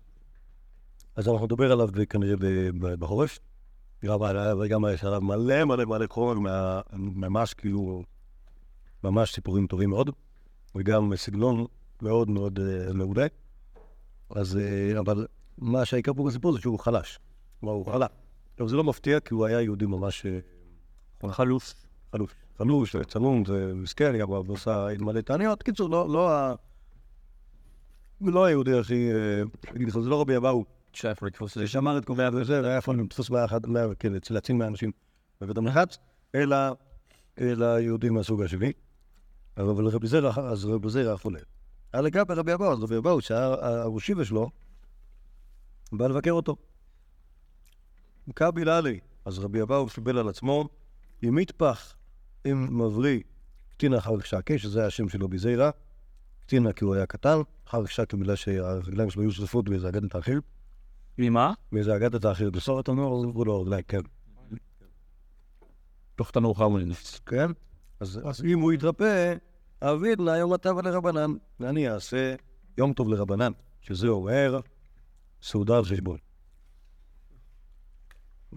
אז 1.15 1.27
אנחנו 1.27 1.45
נדבר 1.45 1.71
עליו 1.71 1.89
כנראה 2.09 2.35
ב- 2.35 2.69
ב- 2.79 2.93
בחורף. 2.99 3.39
גם 4.05 4.23
עליו- 4.23 4.57
וגם 4.61 4.85
יש 4.93 5.03
עליו 5.03 5.21
מלא 5.21 5.65
מלא 5.65 5.85
מלא 5.85 6.05
חומר, 6.09 6.81
ממש 6.93 7.53
כאילו, 7.53 8.03
ממש 9.03 9.33
סיפורים 9.33 9.67
טובים 9.67 9.89
מאוד, 9.89 10.09
וגם 10.75 11.15
סגנון 11.15 11.65
מאוד 12.01 12.29
מאוד 12.29 12.59
אה, 12.59 12.93
מעולה. 12.93 13.27
אז, 14.29 14.57
אה, 14.57 14.99
אבל 14.99 15.27
מה 15.61 15.85
שהעיקר 15.85 16.13
פה 16.13 16.23
בסיפור 16.23 16.51
זה 16.51 16.61
שהוא 16.61 16.79
חלש. 16.79 17.19
כלומר, 17.59 17.75
הוא 17.75 17.85
חלש. 17.85 18.09
עכשיו, 18.51 18.67
זה 18.67 18.75
לא 18.75 18.83
מפתיע, 18.83 19.19
כי 19.19 19.33
הוא 19.33 19.45
היה 19.45 19.61
יהודי 19.61 19.85
ממש 19.85 20.25
אה, 20.25 21.33
חלוש. 21.33 21.73
חלוש. 22.11 22.31
חלוש, 22.57 22.95
צנום, 23.07 23.45
זה 23.45 23.71
מסכן, 23.75 24.21
הוא 24.21 24.43
עושה 24.47 24.87
מלא 24.99 25.21
תעניות. 25.21 25.63
קיצור, 25.63 25.89
לא, 25.89 26.09
לא 26.09 26.31
ה... 26.31 26.53
לא 28.21 28.45
היהודי 28.45 28.79
הכי... 28.79 29.11
אה, 29.11 29.41
אגיד 29.75 29.87
לך, 29.87 29.99
זה 29.99 30.09
לא 30.09 30.21
רבי 30.21 30.37
אבאו. 30.37 30.65
ששמר 30.93 31.97
את 31.97 32.05
קובע 32.05 32.29
וזה, 32.33 32.67
היה 32.67 32.77
יכול 32.77 32.99
לתפוס 32.99 33.29
בעיה 33.29 33.45
אחת, 33.45 33.61
כן, 33.99 34.13
להציל 34.29 34.55
מהאנשים 34.55 34.91
בבית 35.41 35.57
המרחץ, 35.57 35.97
אלא, 36.35 36.57
אלא 37.39 37.79
יהודים 37.79 38.13
מהסוג 38.13 38.41
השני. 38.41 38.71
אבל 39.57 39.87
רבי 39.87 40.07
זרע, 40.07 40.49
אז 40.49 40.65
רבי 40.65 40.89
זרע 40.89 41.17
חולה. 41.17 41.39
היה 41.93 42.01
לגבי 42.01 42.33
רבי 42.33 42.53
אבאו, 42.53 42.71
אז 42.71 42.83
רבי 42.83 42.97
אבאו, 42.97 43.21
שהראשיבה 43.21 44.25
שלו, 44.25 44.49
בא 45.91 46.07
לבקר 46.07 46.31
אותו. 46.31 46.55
כבי 48.35 48.65
לאלי, 48.65 48.99
אז 49.25 49.39
רבי 49.39 49.61
אבאו 49.61 49.87
קיבל 49.87 50.17
על 50.17 50.29
עצמו, 50.29 50.69
עם 51.21 51.35
מטפח, 51.35 51.95
עם 52.45 52.81
מבריא, 52.81 53.19
קטינה 53.69 54.01
חרק 54.01 54.25
שקה, 54.25 54.57
שזה 54.57 54.85
השם 54.85 55.09
שלו 55.09 55.27
בזעירה, 55.27 55.69
קטינה 56.41 56.73
כי 56.73 56.83
הוא 56.83 56.95
היה 56.95 57.05
קטן, 57.05 57.39
חרק 57.67 57.89
שקה 57.89 58.17
בגלל 58.17 58.35
שהרגליים 58.35 59.09
שלו 59.09 59.21
היו 59.21 59.31
שרפות 59.31 59.69
באיזה 59.69 59.89
אגדת 59.89 60.15
האחר, 60.15 60.39
ממה? 61.17 61.53
מאיזה 61.71 61.95
אגדת 61.95 62.25
האחרת. 62.25 62.53
בסוף 62.53 62.79
התנור 62.79 63.21
זרקו 63.21 63.45
לו 63.45 63.61
רגליים, 63.61 63.83
כן. 63.87 64.01
תוך 66.15 66.31
תנור 66.31 66.57
חמונינס. 66.57 67.19
כן? 67.25 67.51
אז, 67.99 68.43
אם 68.45 68.59
הוא 68.59 68.73
יתרפא, 68.73 69.33
אביד 69.81 70.19
לה 70.19 70.37
יום 70.37 70.53
הטבה 70.53 70.81
לרבנן. 70.81 71.33
ואני 71.59 71.89
אעשה 71.89 72.35
יום 72.77 72.93
טוב 72.93 73.09
לרבנן, 73.09 73.51
שזה 73.81 74.07
אומר 74.07 74.59
סעודה 75.41 75.77
על 75.77 75.83
חשבון. 75.83 76.17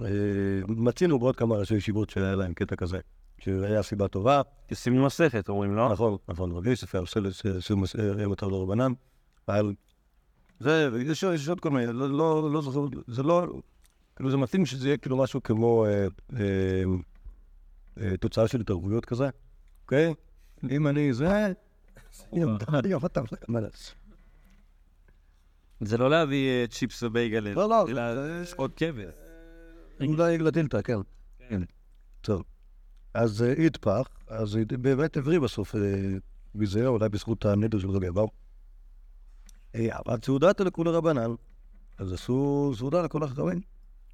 אה, 0.01 0.07
מצינו 0.69 1.19
בעוד 1.19 1.37
כמה 1.37 1.57
ראשי 1.57 1.75
ישיבות 1.75 2.11
שהיה 2.11 2.35
להם 2.35 2.55
קטע 2.55 2.77
כזה, 2.77 2.99
שהיה 3.39 3.83
סיבה 3.83 4.09
טובה. 4.09 4.41
ישימו 4.71 5.07
מסכת, 5.07 5.49
אומרים, 5.49 5.77
לא? 5.77 5.89
נכון, 5.93 6.17
נכון, 6.29 6.53
רבי 6.53 6.71
יוסף 6.71 6.95
היה 6.95 7.01
עושה 7.01 7.21
יום 8.19 8.33
הטוב 8.33 8.51
לרבנן. 8.51 8.93
אבל 9.49 9.75
זה, 10.61 10.89
יש 11.35 11.49
עוד 11.49 11.61
כל 11.61 11.71
מיני, 11.71 11.93
לא, 11.93 12.11
לא, 12.11 12.53
לא 12.53 12.63
זוכר, 12.63 12.81
זה 13.07 13.23
לא, 13.23 13.47
כאילו 14.17 14.31
זה 14.31 14.37
מתאים 14.37 14.67
שזה 14.67 14.89
יהיה 14.89 14.97
כאילו 14.97 15.17
משהו 15.17 15.43
כמו 15.43 15.87
אה, 15.87 16.07
אה, 16.37 16.83
אה, 18.01 18.17
תוצאה 18.17 18.49
של 18.49 18.61
התערבויות 18.61 19.05
כזה, 19.05 19.29
אוקיי? 19.85 20.15
אם 20.71 20.87
אני 20.87 21.13
זה, 21.13 21.53
יום 22.85 23.05
הטוב 23.05 23.27
לרבנן. 23.49 23.95
זה 25.85 25.99
לא 25.99 26.11
להביא 26.11 26.49
אה, 26.51 26.65
צ'יפס 26.71 27.03
ובייגל, 27.03 27.39
לא, 27.55 27.69
לא, 27.69 27.89
אלא 27.89 28.01
עוד 28.57 28.73
כבש. 28.77 29.15
אולי 30.01 30.39
גלטינטה, 30.39 30.83
כן. 30.83 30.97
כן. 31.49 31.63
טוב. 32.21 32.43
אז 33.15 33.43
אה, 33.43 33.55
יטפח, 33.59 34.09
אז 34.29 34.55
היא 34.57 34.67
באמת 34.81 35.17
הבריא 35.17 35.39
בסוף 35.39 35.75
אה, 35.75 35.81
מזה, 36.55 36.87
אולי 36.87 37.09
בזכות 37.09 37.45
הנדר 37.47 37.79
של 37.79 37.91
רבי 37.91 38.09
אבאו. 38.09 38.29
אה, 39.75 39.99
אבל 40.07 40.19
סעודת 40.25 40.61
לכולי 40.61 40.91
רבנן, 40.91 41.31
אז 41.99 42.13
עשו 42.13 42.73
סעודה 42.77 43.03
לכל 43.03 43.23
החכמים. 43.23 43.61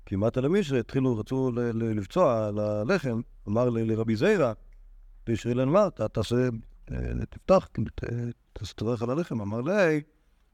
כמעט 0.06 0.36
על 0.36 0.44
המישרי 0.44 0.80
התחילו, 0.80 1.18
רצו 1.18 1.50
לפצוע 1.74 2.46
על 2.48 2.58
הלחם, 2.58 3.20
אמר 3.48 3.68
לרבי 3.70 4.16
זיירה, 4.16 4.52
מה, 5.66 5.86
אתה 5.86 6.08
תעשה, 6.08 6.48
אה, 6.92 6.96
תפתח, 7.30 7.68
ת- 7.94 8.04
תעשה 8.52 8.74
תברך 8.74 9.02
על 9.02 9.10
הלחם. 9.10 9.40
אמר 9.40 9.60
לי, 9.60 10.00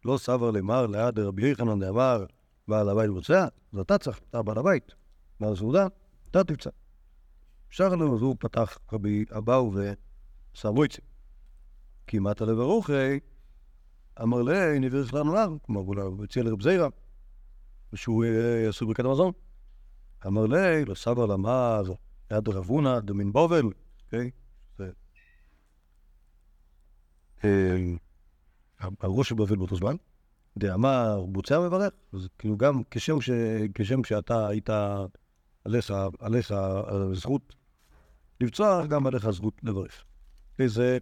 לא 0.05 0.17
סבר 0.19 0.51
למר 0.51 0.87
ליד 0.87 1.19
רבי 1.19 1.51
יחנן 1.51 1.81
דאמר, 1.81 2.25
בעל 2.69 2.89
הבית 2.89 3.11
רוצה, 3.11 3.47
אז 3.73 3.79
אתה 3.79 3.99
צריך, 3.99 4.21
אתה 4.31 4.43
בעל 4.43 4.59
הבית. 4.59 4.95
מה 5.41 5.49
הסעודה? 5.49 5.87
אתה 6.31 6.45
תפצע. 6.45 6.71
אפשר 7.69 7.95
לו, 7.95 8.15
אז 8.15 8.23
הוא 8.23 8.37
פתח 8.39 8.79
רבי 8.93 9.25
אבאו 9.37 9.73
וסמויצי. 10.55 11.01
כמעט 12.07 12.41
הלב 12.41 12.61
הרוחי, 12.61 13.19
אמר 14.23 14.43
לי, 14.43 14.79
נביך 14.79 15.15
לנו 15.15 15.35
נר, 15.35 15.57
כלומר, 15.63 16.03
הוא 16.03 16.25
הציע 16.25 16.43
לרב 16.43 16.63
זיירה, 16.63 16.89
שהוא 17.95 18.25
אה, 18.25 18.69
עשוי 18.69 18.89
ברכת 18.89 19.05
המזון. 19.05 19.33
אמר 20.27 20.47
לי, 20.47 20.85
לא 20.85 20.95
סבר 20.95 21.27
למר, 21.27 21.83
יד 22.33 22.49
רבונה, 22.49 23.01
דמין 23.01 23.33
בובל, 23.33 23.71
אוקיי? 24.05 24.31
זה... 28.91 28.97
הראש 29.01 29.29
של 29.29 29.35
בבל 29.35 29.57
באותו 29.57 29.77
זמן. 29.77 29.97
דאמר 30.59 31.25
בוצע 31.29 31.61
מברך, 31.61 31.93
אז 32.13 32.29
כאילו 32.39 32.57
גם 32.57 32.83
כשם, 32.91 33.21
ש... 33.21 33.31
כשם 33.75 34.05
שאתה 34.05 34.49
היית 34.49 34.71
עליך, 35.65 35.95
עליך 36.19 36.55
זכות 37.13 37.55
לבצוע, 38.41 38.87
גם 38.87 39.07
עליך 39.07 39.31
זכות 39.31 39.55
לברך. 39.63 40.05
וזה 40.59 40.99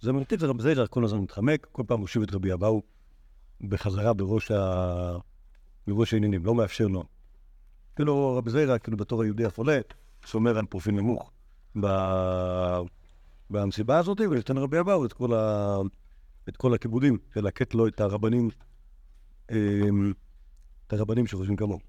זה 0.00 0.12
מרתיק 0.12 0.42
לרב 0.42 0.60
זיידר 0.60 0.86
כל 0.86 1.04
הזמן 1.04 1.18
מתחמק, 1.18 1.66
כל 1.72 1.82
פעם 1.86 2.00
מושיב 2.00 2.22
את 2.22 2.34
רבי 2.34 2.52
אבאו 2.52 2.82
בחזרה 3.60 4.12
בראש, 4.12 4.50
ה... 4.50 5.16
בראש 5.86 6.14
העניינים, 6.14 6.44
לא 6.44 6.54
מאפשר 6.54 6.86
לו. 6.86 7.04
כאילו 7.96 8.36
רבי 8.36 8.50
זיידר, 8.50 8.78
כאילו 8.78 8.96
בתור 8.96 9.22
היהודי 9.22 9.44
החולה, 9.44 9.80
שומר 10.24 10.58
על 10.58 10.66
פרופיל 10.66 10.94
נמוך 10.94 11.30
ב... 11.80 11.86
במסיבה 13.50 13.98
הזאת, 13.98 14.20
ונותן 14.20 14.56
לרבי 14.56 14.80
אבאו 14.80 15.04
את 15.04 15.12
כל, 15.12 15.34
ה... 15.34 15.76
את 16.48 16.56
כל 16.56 16.74
הכיבודים, 16.74 17.18
ולקט 17.36 17.74
לו 17.74 17.86
את 17.86 18.00
הרבנים, 18.00 18.48
אמ, 19.50 20.12
את 20.86 20.92
הרבנים 20.92 21.26
שחושבים 21.26 21.56
כמוהו. 21.56 21.80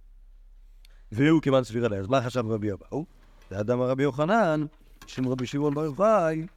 והוא 1.12 1.42
כמעט 1.42 1.64
סביר 1.64 1.86
עליה. 1.86 2.00
אז 2.00 2.08
מה 2.08 2.22
חשב 2.22 2.44
רבי 2.48 2.72
אבאו? 2.72 3.06
לאדם 3.52 3.82
הרבי 3.82 4.04
יוחנן, 4.04 4.66
שם 5.08 5.28
רבי 5.28 5.46
שמעון 5.46 5.74
בר 5.74 5.84
יוחאי, 5.84 6.48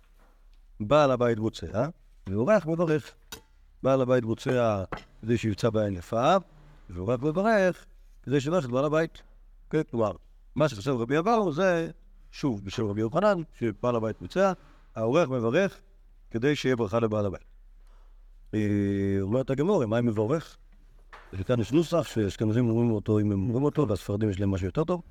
בעל 0.80 1.10
הבית 1.10 1.38
בוצע, 1.38 1.88
ואורח 2.28 2.66
מברך. 2.66 3.14
בעל 3.82 4.00
הבית 4.00 4.24
בוצע 4.24 4.84
כדי 5.22 5.38
שיבצע 5.38 5.70
בעין 5.70 5.96
יפה, 5.96 6.36
ואורח 6.90 7.20
מברך 7.22 7.84
כדי 8.22 8.40
שיברך 8.40 8.64
את 8.64 8.70
בעל 8.70 8.84
הבית. 8.84 9.22
כן, 9.70 9.82
כלומר, 9.90 10.12
מה 10.54 10.68
שחשב 10.68 10.90
רבי 10.90 11.18
אבאו 11.18 11.52
זה, 11.52 11.90
שוב, 12.30 12.64
בשם 12.64 12.86
רבי 12.86 13.00
יוחנן, 13.00 13.42
שבעל 13.58 13.96
הבית 13.96 14.16
בוצע, 14.20 14.52
האורח 14.94 15.28
מברך 15.28 15.80
כדי 16.30 16.56
שיהיה 16.56 16.76
ברכה 16.76 17.00
לבעל 17.00 17.26
הבית. 17.26 17.51
אה, 18.54 18.58
אומרת 19.20 19.50
הגמור, 19.50 19.86
מה 19.86 19.98
עם 19.98 20.06
מברך? 20.06 20.56
וכאן 21.32 21.60
יש 21.60 21.72
נוסח 21.72 22.02
שאשכנזים 22.02 22.68
אומרים 22.68 22.90
אותו 22.90 23.18
אם 23.18 23.32
הם 23.32 23.42
אומרים 23.42 23.64
אותו, 23.64 23.88
והספרדים 23.88 24.30
יש 24.30 24.40
להם 24.40 24.50
משהו 24.50 24.66
יותר 24.66 24.84
טוב. 24.84 25.02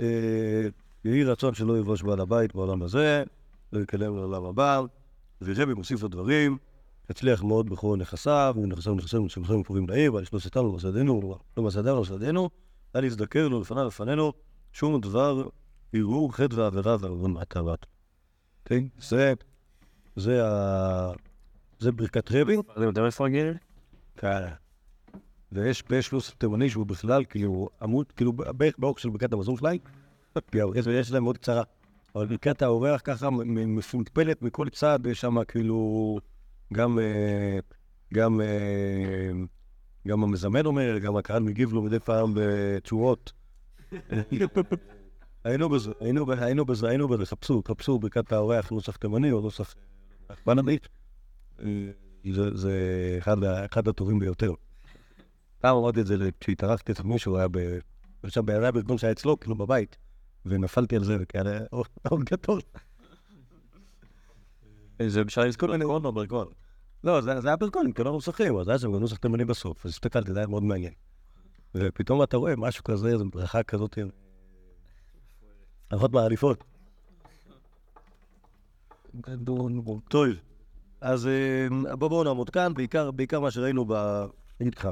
אה, 0.00 0.68
יהי 1.04 1.24
רצון 1.24 1.54
שלא 1.54 1.78
יבוש 1.78 2.02
בעל 2.02 2.20
הבית 2.20 2.54
בעולם 2.54 2.82
הזה, 2.82 3.24
לא 3.72 3.80
יקלם 3.80 4.16
לעולם 4.16 4.44
הבא, 4.44 4.82
ורבי 5.42 5.74
מוסיף 5.74 6.02
לו 6.02 6.08
דברים, 6.08 6.58
יצליח 7.10 7.42
מאוד 7.42 7.70
בכל 7.70 7.96
נכסיו, 8.00 8.54
ונכסיו 8.62 8.92
ונכסיו 8.92 9.20
ונכסיו 9.20 9.60
וקרובים 9.60 9.88
לעיר, 9.88 10.14
ועל 10.14 10.24
שלושתם 10.24 10.64
ומסעדנו, 10.64 11.38
לא 11.56 11.62
מסעדנו 11.62 11.96
ומסעדנו, 11.96 12.50
אל 12.96 13.04
יזדקר 13.04 13.48
לו 13.48 13.60
לפניו 13.60 13.86
לפנינו, 13.86 14.32
שום 14.72 15.00
דבר 15.00 15.48
ערעור 15.92 16.32
חטא 16.32 16.54
ועבירה 16.54 16.96
ועוון 17.00 17.32
מעטרת. 17.32 17.86
כן? 18.64 18.84
זה, 18.98 19.32
זה 20.16 20.46
ה... 20.46 21.12
זה 21.84 21.92
ברכת 21.92 22.32
רבי. 22.32 22.56
אתם 22.72 22.82
יותר 22.82 23.06
מפרגן? 23.06 23.52
כן. 24.16 24.42
ויש 25.52 25.82
פלוס 25.82 26.34
תימני 26.38 26.70
שהוא 26.70 26.86
בכלל 26.86 27.24
כאילו 27.24 27.68
עמוד, 27.82 28.12
כאילו 28.12 28.32
בערך 28.32 28.78
באורך 28.78 28.98
של 28.98 29.10
ברכת 29.10 29.32
המזון 29.32 29.56
שלהם, 29.56 29.76
יש 30.90 31.12
להם 31.12 31.22
מאוד 31.22 31.38
קצרה. 31.38 31.62
אבל 32.14 32.26
ברכת 32.26 32.62
האורח 32.62 33.00
ככה 33.04 33.30
מפולפלת 33.46 34.42
מכל 34.42 34.68
צד, 34.68 34.98
יש 35.06 35.20
שם 35.20 35.44
כאילו 35.44 36.18
גם, 36.72 36.98
אה, 36.98 37.58
גם, 38.14 38.40
אה, 38.40 39.30
גם 40.08 40.22
המזמן 40.22 40.66
אומר, 40.66 40.98
גם 40.98 41.16
הקהל 41.16 41.42
מגיב 41.42 41.72
לו 41.72 41.82
מדי 41.82 42.00
פעם 42.00 42.34
בתשואות. 42.34 43.32
היינו 45.44 45.68
בזה, 45.68 45.92
היינו, 46.00 46.26
בזה, 46.66 46.88
היינו 46.88 47.08
בזה, 47.08 47.26
חפשו, 47.26 47.62
חפשו 47.68 47.98
ברכת 47.98 48.32
האורח 48.32 48.70
נוסח 48.70 48.96
תימני 48.96 49.32
או 49.32 49.40
נוסח 49.40 49.74
בנדית. 50.46 50.88
זה, 52.32 52.56
זה 52.56 52.72
אחד, 53.18 53.36
אחד 53.44 53.88
הטובים 53.88 54.18
ביותר. 54.18 54.52
פעם 55.60 55.76
אמרתי 55.76 56.00
את 56.00 56.06
זה 56.06 56.30
כשהתארחתי 56.40 56.92
אצל 56.92 57.02
מישהו, 57.02 57.36
היה 57.36 57.48
ב... 57.50 57.58
עכשיו 58.22 58.44
היה 58.50 58.72
בארגון 58.72 58.98
שהיה 58.98 59.12
אצלו, 59.12 59.40
כאילו 59.40 59.54
בבית, 59.54 59.96
ונפלתי 60.46 60.96
על 60.96 61.04
זה, 61.04 61.16
וכאלה, 61.20 61.58
אור 61.72 62.22
גדול. 62.30 62.60
זה 65.06 65.24
בשביל 65.24 65.46
לזכור 65.46 65.68
לנקרון 65.68 66.04
או 66.04 66.12
ברכון? 66.12 66.46
לא, 67.04 67.20
זה 67.20 67.48
היה 67.48 67.56
ברכון, 67.56 67.86
עם 67.86 67.92
כאלה 67.92 68.10
נוסחים, 68.10 68.56
אז 68.56 68.68
היה 68.68 68.78
שם 68.78 68.90
נוסח 68.96 69.16
תימני 69.16 69.44
בסוף, 69.44 69.86
אז 69.86 69.90
הסתכלתי, 69.90 70.32
זה 70.32 70.38
היה 70.38 70.46
מאוד 70.46 70.62
מעניין. 70.62 70.92
ופתאום 71.74 72.22
אתה 72.22 72.36
רואה 72.36 72.56
משהו 72.56 72.84
כזה, 72.84 73.08
איזו 73.08 73.24
ברכה 73.24 73.62
כזאת, 73.62 73.98
אחות 75.88 76.12
מעליפות. 76.12 76.64
טוב, 80.08 80.26
אז 81.04 81.28
בוא 81.98 82.08
בואו 82.08 82.24
נעמוד 82.24 82.50
כאן, 82.50 82.74
בעיקר, 82.74 83.10
בעיקר 83.10 83.40
מה 83.40 83.50
שראינו 83.50 83.84
ב... 83.84 83.92
אני 83.92 84.26
אגיד 84.60 84.74
לך, 84.78 84.88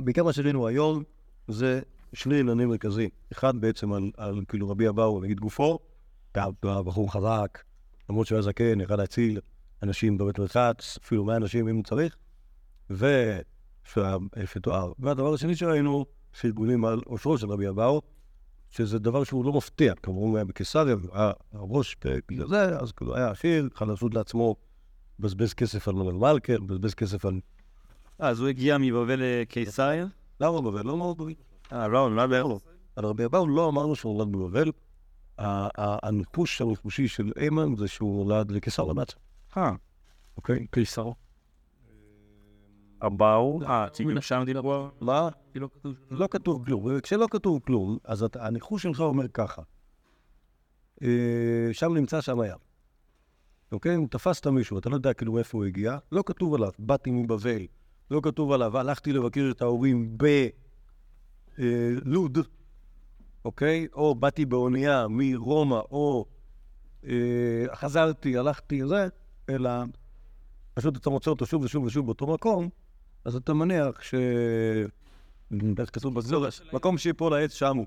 בעיקר 0.00 0.24
מה 0.24 0.32
שראינו 0.32 0.66
היום 0.66 1.02
זה 1.48 1.80
שני 2.12 2.40
עניינים 2.40 2.68
מרכזיים. 2.68 3.08
אחד 3.32 3.56
בעצם 3.56 3.92
על, 3.92 4.10
על 4.16 4.40
כאילו 4.48 4.70
רבי 4.70 4.88
אבאו, 4.88 5.20
נגיד 5.20 5.40
גופו, 5.40 5.78
בחור 6.62 7.12
חזק, 7.12 7.58
למרות 8.10 8.26
שהוא 8.26 8.36
היה 8.36 8.42
זקן, 8.42 8.80
יכל 8.80 8.96
להציל 8.96 9.40
אנשים 9.82 10.18
בבית 10.18 10.38
מרחץ, 10.38 10.98
אפילו 11.04 11.24
100 11.24 11.36
אנשים 11.36 11.68
אם 11.68 11.82
צריך, 11.82 12.16
ושתואר. 12.90 14.18
והדבר 14.98 15.34
השני 15.34 15.56
שראינו, 15.56 16.06
פרגונים 16.40 16.84
על 16.84 17.00
עושרו 17.06 17.38
של 17.38 17.50
רבי 17.50 17.68
אבאו, 17.68 18.02
שזה 18.70 18.98
דבר 18.98 19.24
שהוא 19.24 19.44
לא 19.44 19.52
מפתיע, 19.52 19.94
כמובן 19.94 20.26
הוא 20.28 20.36
היה 20.36 20.44
בקיסריה, 20.44 20.96
היה 21.12 21.32
הראש 21.52 21.96
בגלל 22.28 22.48
זה, 22.48 22.78
אז 22.78 22.92
כאילו 22.92 23.16
היה 23.16 23.30
עשיר, 23.30 23.68
יכול 23.74 23.88
לעשות 23.88 24.14
לעצמו, 24.14 24.56
בזבז 25.18 25.54
כסף 25.54 25.88
על 25.88 25.94
מלך 25.94 26.14
מלכר, 26.14 26.58
בזבז 26.60 26.94
כסף 26.94 27.24
על... 27.24 27.40
אה, 28.22 28.28
אז 28.28 28.40
הוא 28.40 28.48
הגיע 28.48 28.78
מבבל 28.78 29.20
לקיסריה? 29.22 30.06
למה 30.40 30.60
בבל? 30.60 30.86
לא 30.86 30.92
אמרנו 30.92 31.14
בבל. 31.14 31.34
אה, 31.72 31.88
לא, 31.88 32.16
לא 32.16 32.26
בערך. 32.26 32.62
על 32.96 33.04
רבי 33.04 33.24
אבאו 33.24 33.48
לא 33.48 33.68
אמרנו 33.68 33.96
שהוא 33.96 34.18
נולד 34.18 34.32
בבבל. 34.32 34.72
ה- 35.38 35.68
ה- 35.82 36.06
הניחוש 36.08 36.60
הניחושי 36.60 37.08
של 37.08 37.32
איימן 37.36 37.76
זה 37.76 37.88
שהוא 37.88 38.24
נולד 38.26 38.50
לקיסריה 38.50 38.94
בעצם. 38.94 39.16
אה, 39.56 39.72
אוקיי? 40.36 40.66
קיסר. 40.70 41.10
הבאו, 43.02 43.62
אה, 43.62 43.88
ציגים 43.92 44.20
שם 44.20 44.42
דיברו, 44.46 44.88
מה? 45.00 45.28
לא 45.54 45.68
כתוב 45.74 45.96
שום 46.08 46.18
לא 46.18 46.28
כתוב 46.30 46.64
כלום. 46.64 46.84
וכשלא 46.86 47.26
כתוב 47.30 47.60
כלום, 47.66 47.98
אז 48.04 48.26
הניחוש 48.34 48.82
שלך 48.82 49.00
אומר 49.00 49.28
ככה. 49.28 49.62
אה, 51.02 51.68
שם 51.72 51.94
נמצא, 51.94 52.20
שם 52.20 52.40
היה. 52.40 52.56
אוקיי? 53.72 53.96
אם 53.96 54.06
תפסת 54.10 54.46
מישהו, 54.46 54.78
אתה 54.78 54.88
לא 54.88 54.94
יודע 54.94 55.12
כאילו 55.12 55.38
איפה 55.38 55.58
הוא 55.58 55.64
הגיע, 55.64 55.98
לא 56.12 56.22
כתוב 56.26 56.54
עליו, 56.54 56.70
באתי 56.78 57.10
מבבל. 57.10 57.66
לא 58.10 58.20
כתוב 58.22 58.52
עליו, 58.52 58.78
הלכתי 58.78 59.12
לבקר 59.12 59.48
את 59.50 59.62
ההורים 59.62 60.18
בלוד, 61.58 62.38
אוקיי? 63.44 63.86
או 63.92 64.14
באתי 64.14 64.44
באונייה 64.44 65.06
מרומא, 65.08 65.80
או 65.90 66.26
אה, 67.04 67.64
חזרתי, 67.74 68.36
הלכתי, 68.36 68.86
זה, 68.86 69.08
אלא 69.48 69.70
פשוט 70.74 70.96
אתה 70.96 71.10
מוצא 71.10 71.30
אותו 71.30 71.46
שוב 71.46 71.62
ושוב 71.62 71.84
ושוב 71.84 72.06
באותו 72.06 72.26
מקום, 72.26 72.68
אז 73.24 73.36
אתה 73.36 73.54
מניח 73.54 74.02
ש... 74.02 74.14
איך 75.78 75.90
כתוב 75.92 76.14
בזור, 76.14 76.46
מקום 76.72 76.98
שיפול 76.98 77.34
העץ 77.34 77.52
שם 77.52 77.76
הוא, 77.76 77.86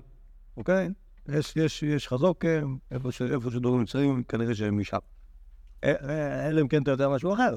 אוקיי? 0.56 0.88
יש, 1.28 1.56
יש, 1.56 1.82
יש 1.82 2.08
חזוקם, 2.08 2.76
איפה, 2.90 3.12
ש, 3.12 3.22
איפה 3.22 3.50
שדברים 3.50 3.78
נמצאים, 3.78 4.22
כנראה 4.22 4.54
שהם 4.54 4.78
משם. 4.78 4.98
אה, 5.84 5.92
אה, 6.08 6.48
אלא 6.48 6.60
אם 6.60 6.68
כן 6.68 6.82
אתה 6.82 6.90
יודע 6.90 7.08
משהו 7.08 7.34
אחר. 7.34 7.54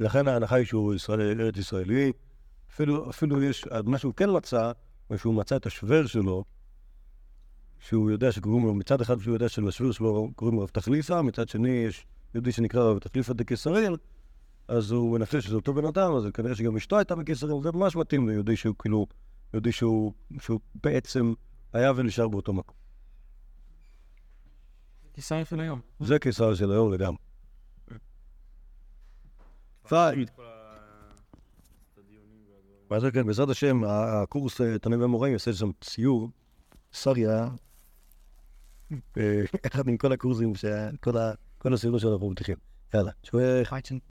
לכן 0.00 0.28
ההנחה 0.28 0.56
היא 0.56 0.66
שהוא 0.66 0.94
ישראל, 0.94 1.40
ארץ 1.40 1.56
ישראלי. 1.56 2.12
אפילו, 2.70 3.10
אפילו 3.10 3.42
יש, 3.42 3.64
מה 3.84 3.98
שהוא 3.98 4.14
כן 4.14 4.28
מצא, 4.36 4.72
הוא 5.06 5.16
שהוא 5.16 5.34
מצא 5.34 5.56
את 5.56 5.66
השוור 5.66 6.06
שלו, 6.06 6.44
שהוא 7.78 8.10
יודע 8.10 8.32
שקוראים 8.32 8.66
לו, 8.66 8.74
מצד 8.74 9.00
אחד 9.00 9.20
שהוא 9.20 9.34
יודע 9.34 9.48
שלשוור 9.48 9.92
שלו 9.92 10.30
קוראים 10.36 10.56
לו 10.56 10.62
רב 10.62 10.68
תחליפה, 10.68 11.22
מצד 11.22 11.48
שני 11.48 11.70
יש 11.70 12.06
יהודי 12.34 12.52
שנקרא 12.52 12.82
רב 12.82 12.98
תחליפה 12.98 13.32
דקיסריאל, 13.32 13.96
אז 14.68 14.90
הוא 14.90 15.18
מנחש 15.18 15.44
שזה 15.44 15.54
אותו 15.54 15.74
בן 15.74 15.84
אדם, 15.84 16.12
אז 16.14 16.26
כנראה 16.34 16.54
שגם 16.54 16.76
אשתו 16.76 16.98
הייתה 16.98 17.14
בקיסריאל, 17.14 17.62
זה 17.62 17.72
ממש 17.72 17.96
מתאים 17.96 18.28
ליהודי 18.28 18.56
שהוא 18.56 18.74
כאילו, 18.78 19.06
יהודי 19.54 19.72
שהוא, 19.72 20.12
שהוא 20.40 20.60
בעצם 20.84 21.32
היה 21.72 21.92
ונשאר 21.96 22.28
באותו 22.28 22.52
מקום. 22.52 22.76
קיסר 25.12 25.44
של 25.44 25.60
היום. 25.60 25.80
זה 26.00 26.18
קיסר 26.18 26.54
של 26.54 26.72
היום 26.72 26.92
לגמרי. 26.92 27.18
מה 32.90 33.00
זה 33.00 33.10
כן, 33.10 33.26
בעזרת 33.26 33.48
השם, 33.48 33.84
הקורס 33.84 34.60
אה, 34.60 34.78
תנאים 34.78 35.02
ומוראים 35.02 35.32
יעשה 35.32 35.52
שם 35.52 35.70
ציור, 35.80 36.30
סריה, 36.92 37.48
אה, 38.92 39.42
אחד 39.66 39.88
עם 39.88 39.96
כל 39.96 40.12
הקורסים, 40.12 40.52
כל 41.58 41.74
הסיורים 41.74 42.00
שאנחנו 42.00 42.30
מבטיחים. 42.30 42.56
יאללה, 42.94 43.10
שווה 43.22 43.64
חייצ'ן. 43.64 43.98